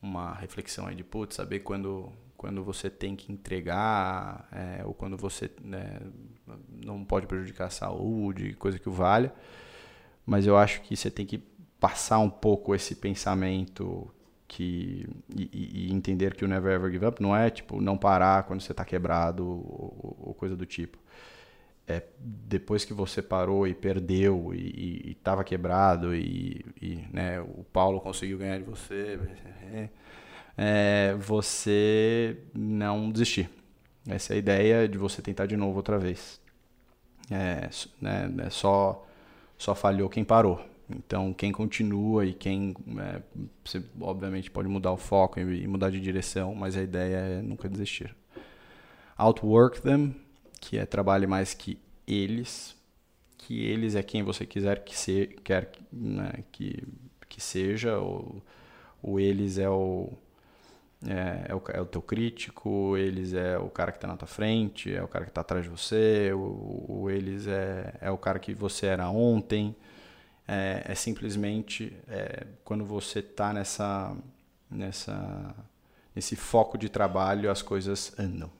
uma 0.00 0.32
reflexão 0.34 0.86
aí 0.86 0.94
de 0.94 1.04
putz, 1.04 1.36
saber 1.36 1.60
quando, 1.60 2.10
quando 2.36 2.64
você 2.64 2.88
tem 2.88 3.14
que 3.14 3.30
entregar 3.32 4.48
é, 4.52 4.82
ou 4.84 4.94
quando 4.94 5.16
você 5.16 5.50
né, 5.62 6.00
não 6.84 7.04
pode 7.04 7.26
prejudicar 7.26 7.66
a 7.66 7.70
saúde, 7.70 8.54
coisa 8.54 8.78
que 8.78 8.88
o 8.88 8.92
valha. 8.92 9.32
Mas 10.24 10.46
eu 10.46 10.56
acho 10.56 10.80
que 10.82 10.96
você 10.96 11.10
tem 11.10 11.26
que 11.26 11.38
passar 11.78 12.18
um 12.20 12.30
pouco 12.30 12.74
esse 12.74 12.94
pensamento 12.94 14.10
que 14.50 15.06
e, 15.36 15.86
e, 15.86 15.92
entender 15.92 16.34
que 16.34 16.44
o 16.44 16.48
never 16.48 16.72
ever 16.72 16.90
give 16.90 17.06
up 17.06 17.22
não 17.22 17.36
é 17.36 17.48
tipo 17.50 17.80
não 17.80 17.96
parar 17.96 18.42
quando 18.42 18.60
você 18.60 18.72
está 18.72 18.84
quebrado 18.84 19.46
ou, 19.46 20.16
ou, 20.18 20.34
coisa 20.34 20.56
do 20.56 20.66
tipo 20.66 20.98
é, 21.86 22.02
depois 22.18 22.84
que 22.84 22.92
você 22.92 23.22
parou 23.22 23.66
e 23.66 23.74
perdeu 23.74 24.52
e 24.52 25.12
estava 25.18 25.44
quebrado 25.44 26.14
e, 26.14 26.64
e 26.80 27.04
né, 27.12 27.40
o 27.40 27.64
Paulo 27.72 28.00
conseguiu 28.00 28.38
ganhar 28.38 28.58
de 28.58 28.64
você, 28.64 29.18
é, 30.56 31.14
você 31.18 32.38
não 32.54 33.10
desistir. 33.10 33.50
Essa 34.08 34.34
é 34.34 34.36
a 34.36 34.38
ideia 34.38 34.88
de 34.88 34.96
você 34.98 35.20
tentar 35.20 35.46
de 35.46 35.56
novo 35.56 35.76
outra 35.76 35.98
vez. 35.98 36.40
É, 37.30 37.68
né, 38.00 38.28
né, 38.28 38.50
só, 38.50 39.06
só 39.58 39.74
falhou 39.74 40.08
quem 40.08 40.24
parou. 40.24 40.64
Então, 40.96 41.32
quem 41.32 41.52
continua 41.52 42.24
e 42.26 42.32
quem. 42.34 42.74
É, 42.98 43.22
você, 43.64 43.82
obviamente, 44.00 44.50
pode 44.50 44.68
mudar 44.68 44.92
o 44.92 44.96
foco 44.96 45.38
e, 45.38 45.66
mudar 45.66 45.90
de 45.90 46.00
direção, 46.00 46.54
mas 46.54 46.76
a 46.76 46.82
ideia 46.82 47.16
é 47.16 47.42
nunca 47.42 47.68
desistir. 47.68 48.14
Outwork 49.16 49.80
them 49.82 50.14
que 50.60 50.78
é 50.78 50.84
trabalhe 50.84 51.26
mais 51.26 51.54
que 51.54 51.78
eles, 52.06 52.76
que 53.38 53.64
eles 53.64 53.94
é 53.94 54.02
quem 54.02 54.22
você 54.22 54.44
quiser 54.44 54.84
que 54.84 54.96
se, 54.96 55.26
quer 55.42 55.72
né, 55.90 56.44
que, 56.52 56.84
que 57.28 57.40
seja, 57.40 57.98
ou, 57.98 58.42
ou 59.02 59.18
eles 59.18 59.58
é 59.58 59.68
o, 59.68 60.12
é, 61.06 61.46
é, 61.48 61.54
o, 61.54 61.62
é 61.72 61.80
o 61.80 61.86
teu 61.86 62.02
crítico, 62.02 62.96
eles 62.96 63.32
é 63.32 63.58
o 63.58 63.70
cara 63.70 63.90
que 63.90 63.98
está 63.98 64.06
na 64.06 64.16
tua 64.16 64.28
frente, 64.28 64.94
é 64.94 65.02
o 65.02 65.08
cara 65.08 65.24
que 65.24 65.30
está 65.30 65.40
atrás 65.40 65.64
de 65.64 65.70
você, 65.70 66.30
ou, 66.32 67.10
eles 67.10 67.46
é, 67.46 67.94
é 68.00 68.10
o 68.10 68.18
cara 68.18 68.38
que 68.38 68.52
você 68.52 68.86
era 68.86 69.08
ontem. 69.08 69.74
É, 70.52 70.82
é 70.84 70.94
simplesmente 70.96 71.96
é, 72.08 72.44
quando 72.64 72.84
você 72.84 73.20
está 73.20 73.52
nessa, 73.52 74.16
nessa, 74.68 75.54
nesse 76.12 76.34
foco 76.34 76.76
de 76.76 76.88
trabalho, 76.88 77.48
as 77.48 77.62
coisas 77.62 78.12
andam. 78.18 78.50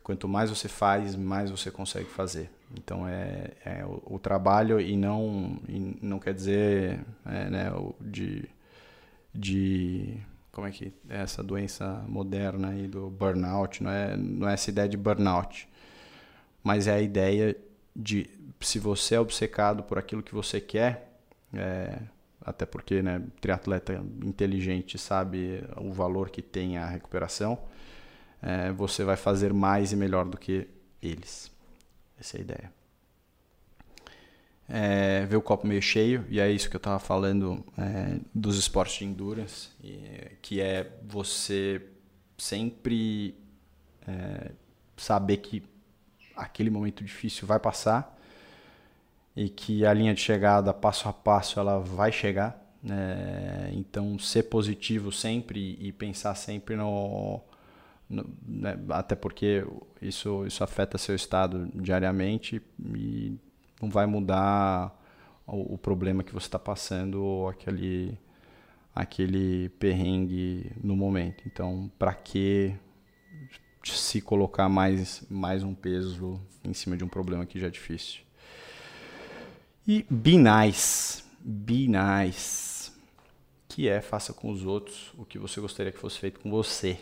Quanto 0.00 0.28
mais 0.28 0.48
você 0.48 0.68
faz, 0.68 1.16
mais 1.16 1.50
você 1.50 1.72
consegue 1.72 2.08
fazer. 2.08 2.48
Então 2.76 3.08
é, 3.08 3.50
é 3.64 3.84
o, 3.84 4.00
o, 4.14 4.18
trabalho 4.20 4.80
e 4.80 4.96
não, 4.96 5.60
e 5.68 5.98
não 6.00 6.20
quer 6.20 6.32
dizer 6.32 7.00
é, 7.24 7.50
né, 7.50 7.64
de, 8.00 8.48
de 9.34 10.20
como 10.52 10.68
é 10.68 10.70
que 10.70 10.92
é 11.08 11.22
essa 11.22 11.42
doença 11.42 12.04
moderna 12.06 12.68
aí 12.68 12.86
do 12.86 13.10
burnout, 13.10 13.82
não 13.82 13.90
é, 13.90 14.16
não 14.16 14.48
é 14.48 14.54
essa 14.54 14.70
ideia 14.70 14.88
de 14.88 14.96
burnout, 14.96 15.68
mas 16.62 16.86
é 16.86 16.94
a 16.94 17.00
ideia 17.00 17.56
de 17.96 18.30
se 18.60 18.78
você 18.78 19.14
é 19.14 19.20
obcecado 19.20 19.82
por 19.82 19.98
aquilo 19.98 20.22
que 20.22 20.34
você 20.34 20.60
quer, 20.60 21.12
é, 21.52 21.98
até 22.40 22.64
porque 22.64 23.02
né, 23.02 23.22
triatleta 23.40 23.94
inteligente 24.24 24.98
sabe 24.98 25.64
o 25.76 25.92
valor 25.92 26.30
que 26.30 26.42
tem 26.42 26.78
a 26.78 26.86
recuperação, 26.86 27.58
é, 28.42 28.70
você 28.72 29.04
vai 29.04 29.16
fazer 29.16 29.52
mais 29.52 29.92
e 29.92 29.96
melhor 29.96 30.24
do 30.24 30.36
que 30.36 30.68
eles. 31.02 31.50
Essa 32.18 32.36
é 32.36 32.38
a 32.38 32.42
ideia. 32.42 32.72
É, 34.68 35.26
ver 35.26 35.36
o 35.36 35.42
copo 35.42 35.66
meio 35.66 35.82
cheio, 35.82 36.24
e 36.28 36.40
é 36.40 36.50
isso 36.50 36.68
que 36.68 36.74
eu 36.74 36.78
estava 36.78 36.98
falando 36.98 37.64
é, 37.78 38.18
dos 38.34 38.56
esportes 38.56 38.98
de 38.98 39.04
endurance, 39.04 39.68
que 40.42 40.60
é 40.60 40.92
você 41.04 41.86
sempre 42.36 43.34
é, 44.06 44.50
saber 44.96 45.38
que 45.38 45.62
aquele 46.34 46.68
momento 46.68 47.02
difícil 47.04 47.46
vai 47.46 47.58
passar 47.58 48.15
e 49.36 49.48
que 49.50 49.84
a 49.84 49.92
linha 49.92 50.14
de 50.14 50.20
chegada, 50.20 50.72
passo 50.72 51.08
a 51.08 51.12
passo, 51.12 51.60
ela 51.60 51.78
vai 51.78 52.10
chegar. 52.10 52.64
É, 52.88 53.70
então, 53.74 54.18
ser 54.18 54.44
positivo 54.44 55.12
sempre 55.12 55.76
e 55.80 55.92
pensar 55.92 56.34
sempre 56.34 56.76
no, 56.76 57.42
né, 58.08 58.78
até 58.90 59.14
porque 59.14 59.66
isso, 60.00 60.46
isso 60.46 60.62
afeta 60.62 60.96
seu 60.96 61.14
estado 61.14 61.68
diariamente 61.74 62.62
e 62.94 63.36
não 63.82 63.90
vai 63.90 64.06
mudar 64.06 64.96
o, 65.46 65.74
o 65.74 65.78
problema 65.78 66.22
que 66.22 66.32
você 66.32 66.46
está 66.46 66.58
passando 66.58 67.22
ou 67.22 67.48
aquele, 67.48 68.16
aquele 68.94 69.68
perrengue 69.70 70.70
no 70.82 70.96
momento. 70.96 71.42
Então, 71.46 71.90
para 71.98 72.14
que 72.14 72.74
se 73.84 74.20
colocar 74.20 74.68
mais, 74.68 75.24
mais 75.28 75.62
um 75.62 75.74
peso 75.74 76.40
em 76.64 76.72
cima 76.72 76.96
de 76.96 77.04
um 77.04 77.08
problema 77.08 77.46
que 77.46 77.58
já 77.58 77.66
é 77.66 77.70
difícil? 77.70 78.25
E 79.86 80.04
be 80.10 80.36
nice. 80.36 81.22
Be 81.40 81.86
nice. 81.86 82.90
Que 83.68 83.88
é 83.88 84.00
faça 84.00 84.32
com 84.32 84.50
os 84.50 84.64
outros 84.64 85.12
o 85.16 85.24
que 85.24 85.38
você 85.38 85.60
gostaria 85.60 85.92
que 85.92 85.98
fosse 85.98 86.18
feito 86.18 86.40
com 86.40 86.50
você. 86.50 86.98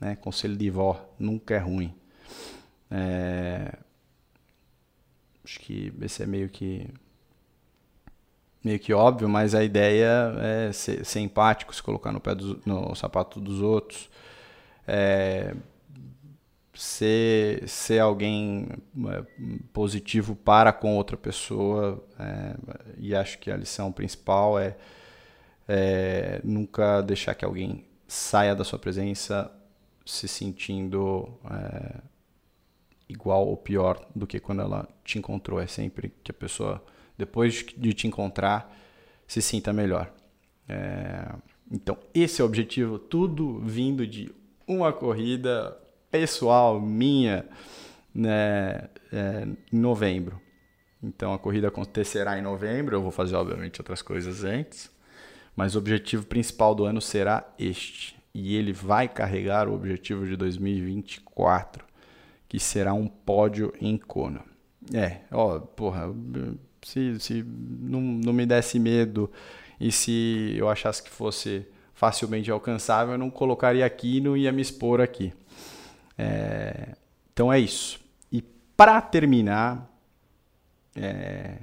Né? 0.00 0.16
Conselho 0.16 0.56
de 0.56 0.70
vó 0.70 1.14
nunca 1.18 1.54
é 1.54 1.58
ruim. 1.58 1.94
É... 2.90 3.76
Acho 5.44 5.60
que 5.60 5.92
esse 6.00 6.22
é 6.22 6.26
meio 6.26 6.48
que 6.48 6.88
meio 8.64 8.78
que 8.78 8.94
óbvio, 8.94 9.28
mas 9.28 9.54
a 9.54 9.62
ideia 9.62 10.32
é 10.38 10.72
ser, 10.72 11.04
ser 11.04 11.20
empático, 11.20 11.74
se 11.74 11.82
colocar 11.82 12.10
no 12.10 12.20
pé 12.20 12.34
do, 12.34 12.58
no 12.64 12.94
sapato 12.94 13.38
dos 13.38 13.60
outros, 13.60 14.08
é, 14.88 15.54
ser, 16.74 17.68
ser 17.68 18.00
alguém 18.00 18.68
é, 19.08 19.24
positivo 19.72 20.34
para 20.34 20.72
com 20.72 20.96
outra 20.96 21.16
pessoa. 21.16 22.04
É, 22.18 22.56
e 22.98 23.14
acho 23.14 23.38
que 23.38 23.50
a 23.50 23.56
lição 23.56 23.92
principal 23.92 24.58
é, 24.58 24.76
é 25.68 26.40
nunca 26.44 27.00
deixar 27.00 27.34
que 27.34 27.44
alguém 27.44 27.84
saia 28.06 28.54
da 28.54 28.64
sua 28.64 28.78
presença 28.78 29.50
se 30.04 30.28
sentindo 30.28 31.28
é, 31.50 32.00
igual 33.08 33.46
ou 33.46 33.56
pior 33.56 34.06
do 34.14 34.26
que 34.26 34.40
quando 34.40 34.62
ela 34.62 34.88
te 35.04 35.18
encontrou. 35.18 35.60
É 35.60 35.66
sempre 35.66 36.12
que 36.22 36.30
a 36.30 36.34
pessoa, 36.34 36.84
depois 37.16 37.64
de 37.76 37.92
te 37.94 38.06
encontrar, 38.06 38.74
se 39.26 39.40
sinta 39.40 39.72
melhor. 39.72 40.12
É, 40.68 41.34
então, 41.70 41.96
esse 42.12 42.40
é 42.40 42.44
o 42.44 42.46
objetivo, 42.46 42.98
tudo 42.98 43.60
vindo 43.60 44.06
de 44.06 44.30
uma 44.66 44.92
corrida 44.92 45.76
pessoal 46.14 46.80
minha 46.80 47.44
né, 48.14 48.88
é, 49.12 49.48
em 49.72 49.76
novembro. 49.76 50.40
Então, 51.02 51.34
a 51.34 51.38
corrida 51.40 51.66
acontecerá 51.66 52.38
em 52.38 52.42
novembro. 52.42 52.94
Eu 52.94 53.02
vou 53.02 53.10
fazer, 53.10 53.34
obviamente, 53.34 53.80
outras 53.80 54.00
coisas 54.00 54.44
antes. 54.44 54.88
Mas 55.56 55.74
o 55.74 55.78
objetivo 55.78 56.24
principal 56.24 56.72
do 56.72 56.84
ano 56.84 57.00
será 57.00 57.44
este 57.58 58.16
e 58.32 58.54
ele 58.54 58.72
vai 58.72 59.08
carregar 59.08 59.68
o 59.68 59.74
objetivo 59.74 60.24
de 60.24 60.36
2024, 60.36 61.84
que 62.48 62.60
será 62.60 62.92
um 62.94 63.08
pódio 63.08 63.72
em 63.80 63.96
Kona. 63.96 64.42
É, 64.92 65.20
ó, 65.32 65.58
porra, 65.58 66.12
se, 66.82 67.18
se 67.20 67.44
não, 67.44 68.00
não 68.00 68.32
me 68.32 68.46
desse 68.46 68.78
medo 68.78 69.30
e 69.80 69.90
se 69.92 70.54
eu 70.56 70.68
achasse 70.68 71.02
que 71.02 71.10
fosse 71.10 71.66
facilmente 71.92 72.50
alcançável, 72.50 73.14
eu 73.14 73.18
não 73.18 73.30
colocaria 73.30 73.86
aqui 73.86 74.16
e 74.16 74.20
não 74.20 74.36
ia 74.36 74.50
me 74.50 74.62
expor 74.62 75.00
aqui. 75.00 75.32
É, 76.16 76.94
então 77.32 77.52
é 77.52 77.58
isso. 77.58 78.00
E 78.30 78.42
para 78.76 79.00
terminar, 79.00 79.90
é, 80.94 81.58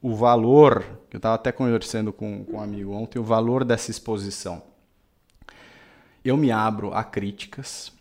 o 0.00 0.14
valor, 0.14 0.84
eu 1.10 1.16
estava 1.16 1.34
até 1.34 1.50
conversando 1.50 2.12
com, 2.12 2.44
com 2.44 2.56
um 2.56 2.60
amigo 2.60 2.92
ontem, 2.92 3.18
o 3.18 3.24
valor 3.24 3.64
dessa 3.64 3.90
exposição. 3.90 4.62
Eu 6.24 6.36
me 6.36 6.50
abro 6.50 6.92
a 6.92 7.02
críticas, 7.02 7.92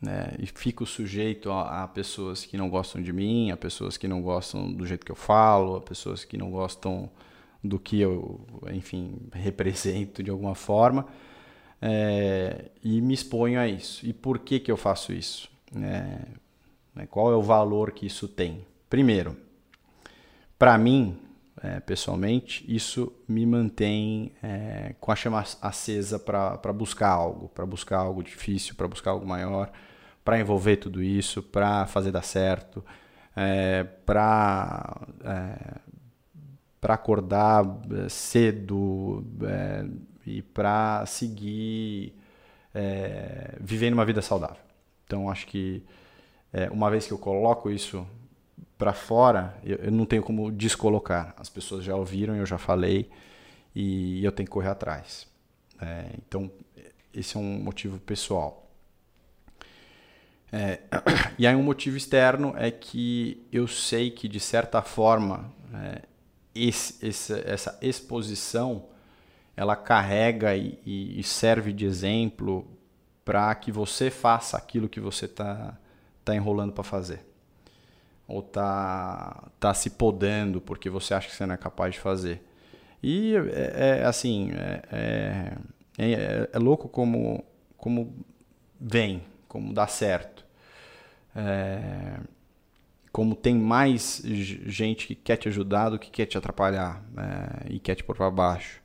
né, 0.00 0.34
e 0.38 0.46
fico 0.46 0.84
sujeito 0.84 1.50
a, 1.50 1.84
a, 1.84 1.88
pessoas 1.88 2.44
que 2.44 2.56
não 2.56 2.68
gostam 2.68 3.00
de 3.00 3.12
mim, 3.12 3.50
a 3.50 3.56
pessoas 3.56 3.96
que 3.96 4.06
não 4.06 4.20
gostam 4.20 4.70
do 4.70 4.86
jeito 4.86 5.06
que 5.06 5.12
eu 5.12 5.16
falo, 5.16 5.76
a 5.76 5.80
pessoas 5.80 6.24
que 6.24 6.36
não 6.36 6.50
gostam 6.50 7.08
do 7.62 7.78
que 7.78 8.00
eu, 8.00 8.46
enfim, 8.70 9.16
represento 9.32 10.22
de 10.22 10.30
alguma 10.30 10.54
forma, 10.54 11.06
é, 11.86 12.70
e 12.82 12.98
me 13.02 13.12
exponho 13.12 13.60
a 13.60 13.68
isso. 13.68 14.06
E 14.06 14.12
por 14.14 14.38
que, 14.38 14.58
que 14.58 14.72
eu 14.72 14.76
faço 14.76 15.12
isso? 15.12 15.50
É, 15.76 16.18
né, 16.94 17.06
qual 17.10 17.30
é 17.30 17.36
o 17.36 17.42
valor 17.42 17.92
que 17.92 18.06
isso 18.06 18.26
tem? 18.26 18.64
Primeiro, 18.88 19.36
para 20.58 20.78
mim, 20.78 21.18
é, 21.62 21.80
pessoalmente, 21.80 22.64
isso 22.66 23.12
me 23.28 23.44
mantém 23.44 24.32
é, 24.42 24.94
com 24.98 25.12
a 25.12 25.16
chama 25.16 25.44
acesa 25.60 26.18
para 26.18 26.72
buscar 26.72 27.10
algo, 27.10 27.50
para 27.50 27.66
buscar 27.66 27.98
algo 27.98 28.22
difícil, 28.22 28.74
para 28.74 28.88
buscar 28.88 29.10
algo 29.10 29.26
maior, 29.26 29.70
para 30.24 30.40
envolver 30.40 30.78
tudo 30.78 31.02
isso, 31.02 31.42
para 31.42 31.84
fazer 31.84 32.10
dar 32.10 32.24
certo, 32.24 32.82
é, 33.36 33.84
para 33.84 35.06
é, 35.22 35.80
acordar 36.82 37.62
é, 37.92 38.08
cedo 38.08 39.22
é, 39.42 39.84
e 40.26 40.42
para 40.42 41.04
seguir 41.06 42.14
é, 42.74 43.56
vivendo 43.60 43.94
uma 43.94 44.04
vida 44.04 44.20
saudável. 44.20 44.62
Então 45.06 45.30
acho 45.30 45.46
que 45.46 45.82
é, 46.52 46.68
uma 46.70 46.90
vez 46.90 47.06
que 47.06 47.12
eu 47.12 47.18
coloco 47.18 47.70
isso 47.70 48.06
para 48.76 48.92
fora, 48.92 49.56
eu, 49.64 49.76
eu, 49.76 49.92
não 49.92 50.04
tenho 50.04 50.22
como 50.22 50.50
descolocar. 50.50 51.34
As 51.36 51.48
pessoas 51.48 51.84
já 51.84 51.94
ouviram, 51.94 52.34
eu 52.34 52.46
já 52.46 52.58
falei 52.58 53.10
e 53.74 54.24
eu 54.24 54.32
tenho 54.32 54.46
que 54.46 54.52
correr 54.52 54.68
atrás. 54.68 55.26
É, 55.80 56.06
então 56.18 56.50
esse 57.12 57.36
é 57.36 57.40
um 57.40 57.58
motivo 57.58 57.98
pessoal. 57.98 58.68
É, 60.52 60.80
e 61.38 61.46
aí 61.46 61.54
um 61.54 61.62
motivo 61.62 61.96
externo 61.96 62.54
é 62.56 62.70
que 62.70 63.46
eu 63.52 63.66
sei 63.66 64.10
que 64.10 64.28
de 64.28 64.40
certa 64.40 64.82
forma 64.82 65.52
é, 65.74 66.02
esse, 66.54 67.04
essa 67.44 67.76
exposição 67.82 68.86
ela 69.56 69.76
carrega 69.76 70.56
e, 70.56 70.78
e 70.84 71.22
serve 71.22 71.72
de 71.72 71.84
exemplo 71.84 72.66
para 73.24 73.54
que 73.54 73.72
você 73.72 74.10
faça 74.10 74.56
aquilo 74.56 74.88
que 74.88 75.00
você 75.00 75.24
está 75.24 75.78
tá 76.24 76.34
enrolando 76.34 76.72
para 76.72 76.84
fazer. 76.84 77.20
Ou 78.26 78.42
tá, 78.42 79.48
tá 79.60 79.74
se 79.74 79.90
podando 79.90 80.60
porque 80.60 80.88
você 80.90 81.14
acha 81.14 81.28
que 81.28 81.34
você 81.34 81.46
não 81.46 81.54
é 81.54 81.58
capaz 81.58 81.94
de 81.94 82.00
fazer. 82.00 82.42
E 83.02 83.34
é, 83.36 84.00
é 84.00 84.04
assim, 84.04 84.50
é, 84.52 84.82
é, 84.90 85.58
é, 85.98 86.50
é 86.52 86.58
louco 86.58 86.88
como, 86.88 87.44
como 87.76 88.14
vem, 88.80 89.22
como 89.46 89.72
dá 89.72 89.86
certo. 89.86 90.44
É, 91.36 92.18
como 93.12 93.36
tem 93.36 93.54
mais 93.54 94.22
gente 94.24 95.06
que 95.06 95.14
quer 95.14 95.36
te 95.36 95.48
ajudar 95.48 95.90
do 95.90 95.98
que 95.98 96.10
quer 96.10 96.26
te 96.26 96.36
atrapalhar 96.36 97.04
é, 97.16 97.74
e 97.74 97.78
quer 97.78 97.94
te 97.94 98.02
pôr 98.02 98.16
para 98.16 98.30
baixo. 98.30 98.83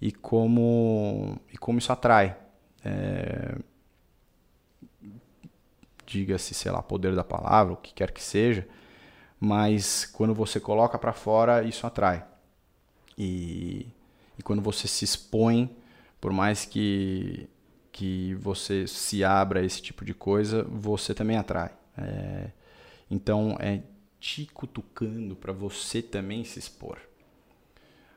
E 0.00 0.12
como, 0.12 1.38
e 1.52 1.56
como 1.56 1.78
isso 1.78 1.92
atrai. 1.92 2.36
É, 2.84 3.56
Diga-se, 6.06 6.54
sei 6.54 6.70
lá, 6.70 6.82
poder 6.82 7.14
da 7.14 7.24
palavra, 7.24 7.72
o 7.72 7.76
que 7.76 7.92
quer 7.94 8.12
que 8.12 8.22
seja, 8.22 8.66
mas 9.40 10.04
quando 10.04 10.34
você 10.34 10.60
coloca 10.60 10.98
para 10.98 11.12
fora, 11.12 11.62
isso 11.64 11.86
atrai. 11.86 12.24
E, 13.16 13.86
e 14.38 14.42
quando 14.42 14.60
você 14.62 14.86
se 14.86 15.04
expõe, 15.04 15.74
por 16.20 16.32
mais 16.32 16.64
que, 16.64 17.48
que 17.90 18.34
você 18.34 18.86
se 18.86 19.24
abra 19.24 19.60
a 19.60 19.64
esse 19.64 19.80
tipo 19.80 20.04
de 20.04 20.14
coisa, 20.14 20.62
você 20.64 21.14
também 21.14 21.36
atrai. 21.36 21.70
É, 21.96 22.50
então 23.10 23.56
é 23.60 23.82
te 24.20 24.46
cutucando 24.46 25.34
para 25.36 25.52
você 25.52 26.02
também 26.02 26.44
se 26.44 26.58
expor. 26.58 26.98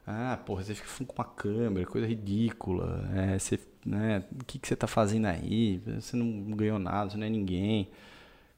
Ah, 0.10 0.38
porra, 0.46 0.64
você 0.64 0.74
fica 0.74 0.88
com 1.06 1.14
uma 1.22 1.26
câmera, 1.26 1.86
coisa 1.86 2.08
ridícula. 2.08 3.10
É, 3.14 3.38
você, 3.38 3.60
né, 3.86 4.24
o 4.40 4.46
que, 4.46 4.58
que 4.58 4.66
você 4.68 4.76
tá 4.76 4.88
fazendo 4.88 5.26
aí? 5.26 5.80
Você 6.00 6.16
não 6.16 6.52
ganhou 6.52 6.80
nada, 6.80 7.10
você 7.10 7.18
não 7.18 7.28
é 7.28 7.30
ninguém. 7.30 7.90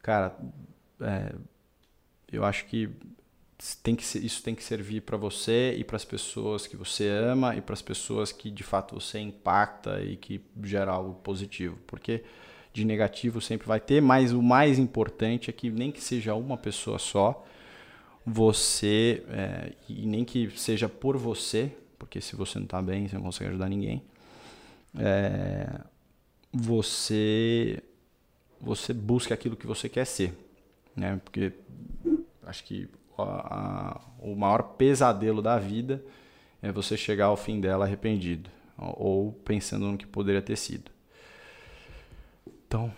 Cara, 0.03 0.37
é, 1.01 1.33
eu 2.31 2.45
acho 2.45 2.65
que, 2.67 2.89
tem 3.83 3.95
que 3.95 4.03
isso 4.03 4.43
tem 4.43 4.55
que 4.55 4.63
servir 4.63 5.01
para 5.01 5.17
você 5.17 5.75
e 5.77 5.83
para 5.83 5.95
as 5.97 6.05
pessoas 6.05 6.67
que 6.67 6.77
você 6.77 7.07
ama 7.07 7.55
e 7.55 7.61
para 7.61 7.73
as 7.73 7.81
pessoas 7.81 8.31
que 8.31 8.51
de 8.51 8.63
fato 8.63 8.95
você 8.95 9.19
impacta 9.19 10.01
e 10.01 10.17
que 10.17 10.41
gera 10.63 10.91
algo 10.91 11.15
positivo. 11.15 11.77
Porque 11.87 12.23
de 12.73 12.85
negativo 12.85 13.41
sempre 13.41 13.67
vai 13.67 13.79
ter, 13.79 14.01
mas 14.01 14.33
o 14.33 14.41
mais 14.41 14.77
importante 14.79 15.49
é 15.49 15.53
que 15.53 15.71
nem 15.71 15.91
que 15.91 16.01
seja 16.01 16.35
uma 16.35 16.57
pessoa 16.57 16.99
só, 16.99 17.43
você, 18.25 19.23
é, 19.29 19.73
e 19.87 20.05
nem 20.05 20.23
que 20.23 20.49
seja 20.57 20.87
por 20.87 21.17
você, 21.17 21.75
porque 21.97 22.21
se 22.21 22.35
você 22.35 22.59
não 22.59 22.65
está 22.65 22.81
bem, 22.81 23.07
você 23.07 23.15
não 23.15 23.23
consegue 23.23 23.49
ajudar 23.49 23.69
ninguém, 23.69 24.03
é, 24.97 25.81
você, 26.51 27.81
você 28.59 28.93
busca 28.93 29.33
aquilo 29.33 29.55
que 29.55 29.67
você 29.67 29.87
quer 29.87 30.05
ser. 30.05 30.33
Né? 30.95 31.19
Porque 31.23 31.53
acho 32.43 32.63
que 32.63 32.89
a, 33.17 33.23
a, 33.23 34.01
o 34.19 34.35
maior 34.35 34.63
pesadelo 34.63 35.41
da 35.41 35.57
vida 35.59 36.03
é 36.61 36.71
você 36.71 36.97
chegar 36.97 37.25
ao 37.25 37.37
fim 37.37 37.59
dela 37.59 37.85
arrependido 37.85 38.49
ou 38.77 39.33
pensando 39.33 39.91
no 39.91 39.97
que 39.97 40.07
poderia 40.07 40.41
ter 40.41 40.57
sido. 40.57 40.89
Então, 42.67 42.93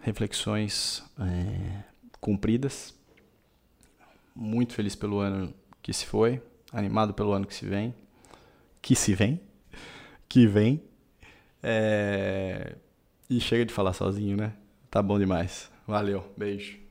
reflexões 0.00 1.02
é, 1.18 1.82
cumpridas. 2.20 2.94
Muito 4.38 4.74
feliz 4.74 4.94
pelo 4.94 5.18
ano 5.18 5.52
que 5.82 5.92
se 5.92 6.04
foi, 6.04 6.42
animado 6.70 7.14
pelo 7.14 7.32
ano 7.32 7.46
que 7.46 7.54
se 7.54 7.64
vem. 7.64 7.94
Que 8.82 8.94
se 8.94 9.14
vem? 9.14 9.40
Que 10.28 10.46
vem. 10.46 10.82
É... 11.62 12.76
E 13.30 13.40
chega 13.40 13.64
de 13.64 13.72
falar 13.72 13.94
sozinho, 13.94 14.36
né? 14.36 14.52
Tá 14.90 15.02
bom 15.02 15.18
demais. 15.18 15.70
Valeu, 15.86 16.30
beijo. 16.36 16.85